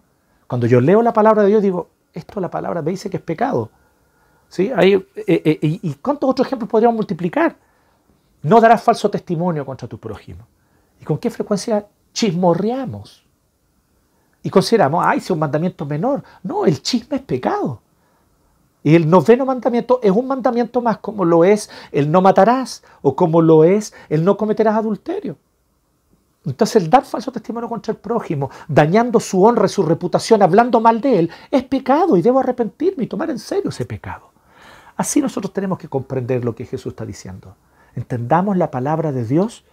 [0.48, 3.24] Cuando yo leo la palabra de Dios, digo, esto la palabra me dice que es
[3.24, 3.70] pecado.
[4.50, 4.72] ¿Sí?
[4.78, 7.56] Eh, eh, ¿Y cuántos otros ejemplos podríamos multiplicar?
[8.44, 10.46] No darás falso testimonio contra tu prójimo.
[11.00, 13.26] ¿Y con qué frecuencia chismorreamos?
[14.44, 16.24] Y consideramos, ay, si es un mandamiento menor.
[16.44, 17.82] No, el chisme es pecado.
[18.84, 23.16] Y el noveno mandamiento es un mandamiento más como lo es el no matarás o
[23.16, 25.38] como lo es el no cometerás adulterio.
[26.46, 31.00] Entonces el dar falso testimonio contra el prójimo, dañando su honra su reputación, hablando mal
[31.00, 34.32] de él, es pecado y debo arrepentirme y tomar en serio ese pecado.
[34.98, 37.56] Así nosotros tenemos que comprender lo que Jesús está diciendo.
[37.96, 39.64] Entendamos la palabra de Dios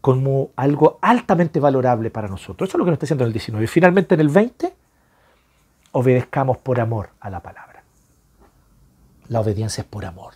[0.00, 2.68] como algo altamente valorable para nosotros.
[2.68, 3.64] Eso es lo que nos está diciendo en el 19.
[3.64, 4.74] Y finalmente en el 20,
[5.92, 7.73] obedezcamos por amor a la palabra.
[9.34, 10.34] La obediencia es por amor.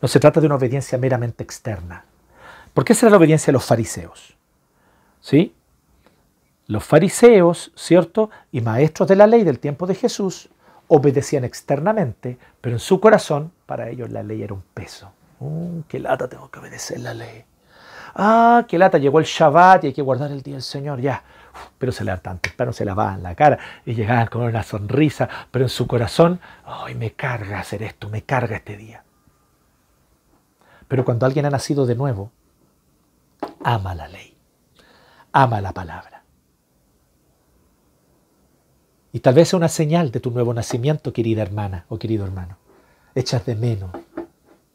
[0.00, 2.06] No se trata de una obediencia meramente externa.
[2.72, 4.34] ¿Por qué será la obediencia de los fariseos?
[5.20, 5.54] ¿Sí?
[6.68, 8.30] Los fariseos, ¿cierto?
[8.50, 10.48] Y maestros de la ley del tiempo de Jesús
[10.88, 15.12] obedecían externamente, pero en su corazón, para ellos la ley era un peso.
[15.38, 17.44] Uh, ¡Qué lata tengo que obedecer la ley!
[18.14, 18.96] ¡Ah, qué lata!
[18.96, 21.22] Llegó el Shabbat y hay que guardar el día del Señor, ya
[21.78, 25.68] pero se levantaban temprano, se lavaban la cara y llegaban con una sonrisa, pero en
[25.68, 29.04] su corazón, ¡ay, me carga hacer esto, me carga este día!
[30.88, 32.32] Pero cuando alguien ha nacido de nuevo,
[33.62, 34.36] ama la ley,
[35.32, 36.22] ama la palabra.
[39.12, 42.58] Y tal vez sea una señal de tu nuevo nacimiento, querida hermana o querido hermano.
[43.14, 43.90] Echas de menos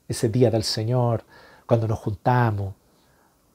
[0.08, 1.24] ese día del Señor,
[1.66, 2.76] cuando nos juntamos,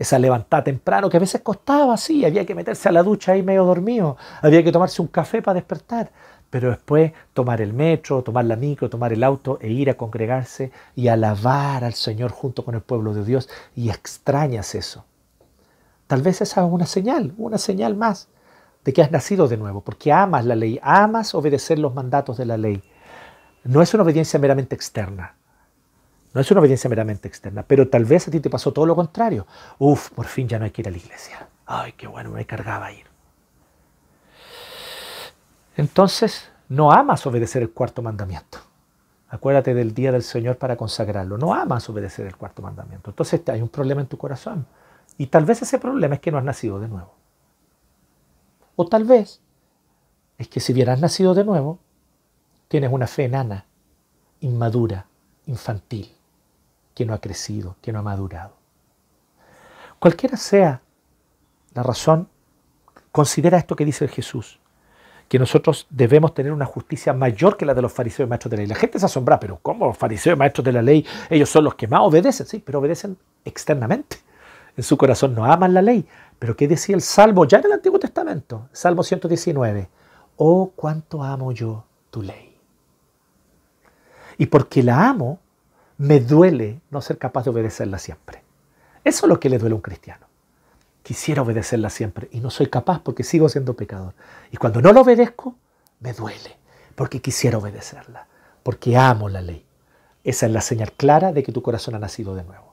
[0.01, 3.43] esa levantada temprano que a veces costaba, sí, había que meterse a la ducha ahí
[3.43, 6.11] medio dormido, había que tomarse un café para despertar,
[6.49, 10.73] pero después tomar el metro, tomar la micro, tomar el auto e ir a congregarse
[10.97, 15.05] y alabar al Señor junto con el pueblo de Dios y extrañas eso.
[16.07, 18.29] Tal vez esa es una señal, una señal más
[18.87, 22.47] de que has nacido de nuevo, porque amas la ley, amas obedecer los mandatos de
[22.47, 22.83] la ley.
[23.65, 25.35] No es una obediencia meramente externa,
[26.33, 28.95] no es una obediencia meramente externa, pero tal vez a ti te pasó todo lo
[28.95, 29.47] contrario.
[29.79, 31.49] Uf, por fin ya no hay que ir a la iglesia.
[31.67, 33.05] Ay, qué bueno, me cargaba ir.
[35.77, 38.59] Entonces, no amas obedecer el cuarto mandamiento.
[39.29, 41.37] Acuérdate del día del Señor para consagrarlo.
[41.37, 43.11] No amas obedecer el cuarto mandamiento.
[43.11, 44.67] Entonces hay un problema en tu corazón.
[45.19, 47.15] Y tal vez ese problema es que no has nacido de nuevo.
[48.77, 49.41] O tal vez
[50.39, 51.81] es que si hubieras nacido de nuevo,
[52.69, 53.67] tienes una fe enana,
[54.41, 55.07] inmadura,
[55.47, 56.20] infantil
[57.01, 58.53] que no ha crecido, que no ha madurado.
[59.99, 60.83] Cualquiera sea
[61.73, 62.29] la razón,
[63.11, 64.61] considera esto que dice Jesús,
[65.27, 68.59] que nosotros debemos tener una justicia mayor que la de los fariseos y maestros de
[68.59, 68.69] la ley.
[68.69, 71.65] La gente se asombra, pero ¿cómo los fariseos y maestros de la ley, ellos son
[71.65, 72.47] los que más obedecen?
[72.47, 74.19] Sí, pero obedecen externamente.
[74.77, 76.07] En su corazón no aman la ley.
[76.39, 78.69] Pero ¿qué decía el Salmo ya en el Antiguo Testamento?
[78.73, 79.89] Salmo 119.
[80.37, 82.59] Oh, cuánto amo yo tu ley.
[84.37, 85.39] Y porque la amo,
[86.01, 88.43] me duele no ser capaz de obedecerla siempre.
[89.05, 90.27] Eso es lo que le duele a un cristiano.
[91.03, 94.15] Quisiera obedecerla siempre y no soy capaz porque sigo siendo pecador.
[94.51, 95.57] Y cuando no lo obedezco,
[96.01, 96.57] me duele
[96.95, 98.27] porque quisiera obedecerla,
[98.63, 99.63] porque amo la ley.
[100.25, 102.73] Esa es la señal clara de que tu corazón ha nacido de nuevo.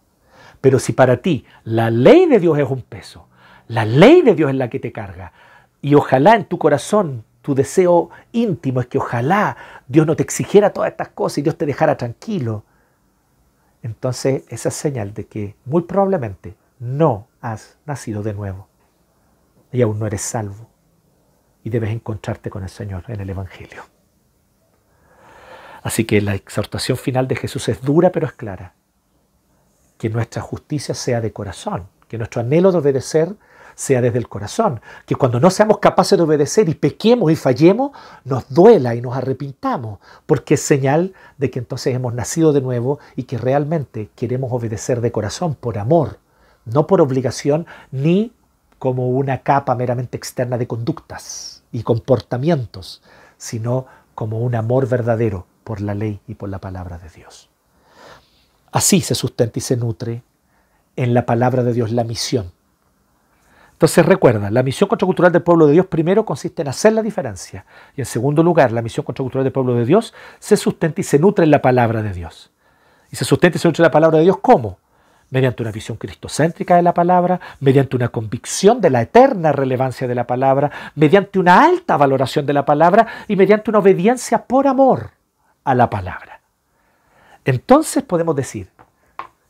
[0.62, 3.28] Pero si para ti la ley de Dios es un peso,
[3.68, 5.34] la ley de Dios es la que te carga,
[5.82, 10.72] y ojalá en tu corazón tu deseo íntimo es que ojalá Dios no te exigiera
[10.72, 12.64] todas estas cosas y Dios te dejara tranquilo,
[13.84, 18.68] entonces esa es señal de que muy probablemente no has nacido de nuevo
[19.72, 20.70] y aún no eres salvo
[21.64, 23.84] y debes encontrarte con el Señor en el Evangelio.
[25.84, 28.74] Así que la exhortación final de Jesús es dura pero es clara.
[29.98, 33.36] Que nuestra justicia sea de corazón, que nuestro anhelo de obedecer
[33.78, 34.82] sea desde el corazón.
[35.06, 37.92] Que cuando no seamos capaces de obedecer y pequemos y fallemos,
[38.26, 43.00] nos duela y nos arrepintamos, porque es señal de que entonces hemos nacido de nuevo
[43.16, 46.18] y que realmente queremos obedecer de corazón, por amor,
[46.66, 48.34] no por obligación ni
[48.80, 53.04] como una capa meramente externa de conductas y comportamientos,
[53.38, 57.50] sino como un amor verdadero por la ley y por la palabra de Dios.
[58.72, 60.24] Así se sustenta y se nutre
[60.96, 62.57] en la palabra de Dios la misión
[63.78, 67.64] entonces recuerda, la misión contracultural del pueblo de Dios primero consiste en hacer la diferencia.
[67.96, 71.20] Y en segundo lugar, la misión contracultural del pueblo de Dios se sustenta y se
[71.20, 72.50] nutre en la palabra de Dios.
[73.12, 74.80] Y se sustenta y se nutre en la palabra de Dios ¿cómo?
[75.30, 80.16] Mediante una visión cristocéntrica de la palabra, mediante una convicción de la eterna relevancia de
[80.16, 85.12] la palabra, mediante una alta valoración de la palabra y mediante una obediencia por amor
[85.64, 86.42] a la palabra.
[87.46, 88.72] Entonces podemos decir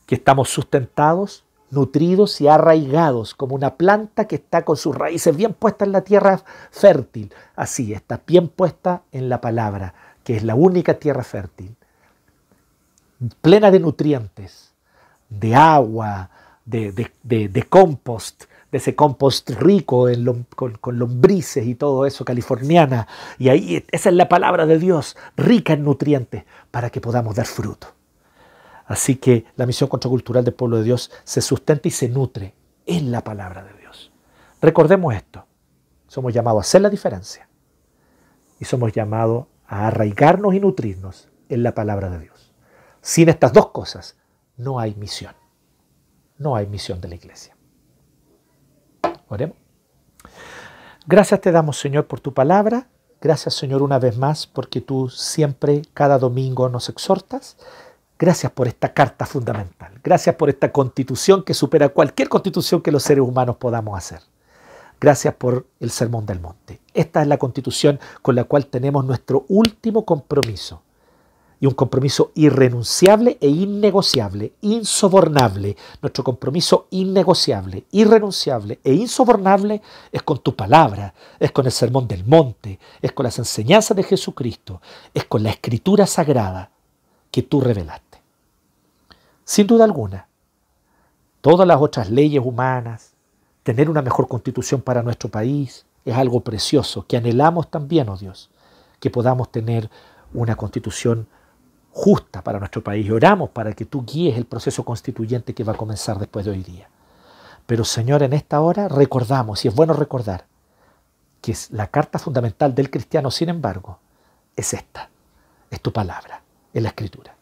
[0.06, 5.54] que estamos sustentados nutridos y arraigados, como una planta que está con sus raíces bien
[5.54, 6.42] puestas en la tierra
[6.72, 7.34] fértil.
[7.56, 9.94] Así, está bien puesta en la palabra,
[10.24, 11.76] que es la única tierra fértil,
[13.42, 14.74] plena de nutrientes,
[15.30, 16.30] de agua,
[16.66, 16.92] de,
[17.24, 20.08] de, compost, de ese compost rico
[20.56, 23.08] con, con, lombrices y todo eso, californiana.
[23.38, 27.46] Y ahí esa es la palabra de Dios, rica en nutrientes, para que podamos dar
[27.46, 27.97] fruto.
[28.88, 33.12] Así que la misión contracultural del pueblo de Dios se sustenta y se nutre en
[33.12, 34.12] la palabra de Dios.
[34.62, 35.46] Recordemos esto.
[36.08, 37.50] Somos llamados a hacer la diferencia.
[38.60, 42.54] Y somos llamados a arraigarnos y nutrirnos en la palabra de Dios.
[43.02, 44.16] Sin estas dos cosas
[44.56, 45.36] no hay misión.
[46.38, 47.56] No hay misión de la iglesia.
[49.28, 49.58] Oremos.
[51.06, 52.88] Gracias te damos, Señor, por tu palabra.
[53.20, 57.58] Gracias, Señor, una vez más, porque tú siempre, cada domingo, nos exhortas.
[58.20, 59.92] Gracias por esta carta fundamental.
[60.04, 64.22] Gracias por esta constitución que supera cualquier constitución que los seres humanos podamos hacer.
[65.00, 66.80] Gracias por el Sermón del Monte.
[66.96, 70.82] Esta es la constitución con la cual tenemos nuestro último compromiso.
[71.60, 75.76] Y un compromiso irrenunciable e innegociable, insobornable.
[76.02, 82.26] Nuestro compromiso innegociable, irrenunciable e insobornable es con tu palabra, es con el Sermón del
[82.26, 84.82] Monte, es con las enseñanzas de Jesucristo,
[85.14, 86.72] es con la escritura sagrada
[87.32, 88.07] que tú revelaste.
[89.48, 90.28] Sin duda alguna,
[91.40, 93.14] todas las otras leyes humanas,
[93.64, 98.52] tener una mejor constitución para nuestro país, es algo precioso, que anhelamos también, oh Dios,
[99.00, 99.90] que podamos tener
[100.34, 101.30] una constitución
[101.94, 105.72] justa para nuestro país y oramos para que tú guíes el proceso constituyente que va
[105.72, 106.90] a comenzar después de hoy día.
[107.66, 110.46] Pero Señor, en esta hora recordamos, y es bueno recordar,
[111.40, 114.00] que la carta fundamental del cristiano, sin embargo,
[114.58, 115.10] es esta,
[115.72, 116.44] es tu palabra,
[116.74, 117.38] es la escritura.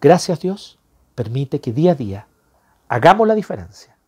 [0.00, 0.77] Gracias Dios
[1.18, 2.28] permite que día a día
[2.86, 3.98] hagamos la diferencia,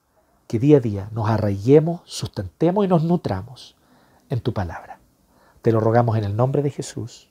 [0.47, 3.75] que día a día nos arraiguemos, sustentemos y nos nutramos
[4.29, 5.01] en tu palabra.
[5.61, 7.29] Te lo rogamos en el nombre de Jesús.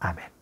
[0.00, 0.33] Amén.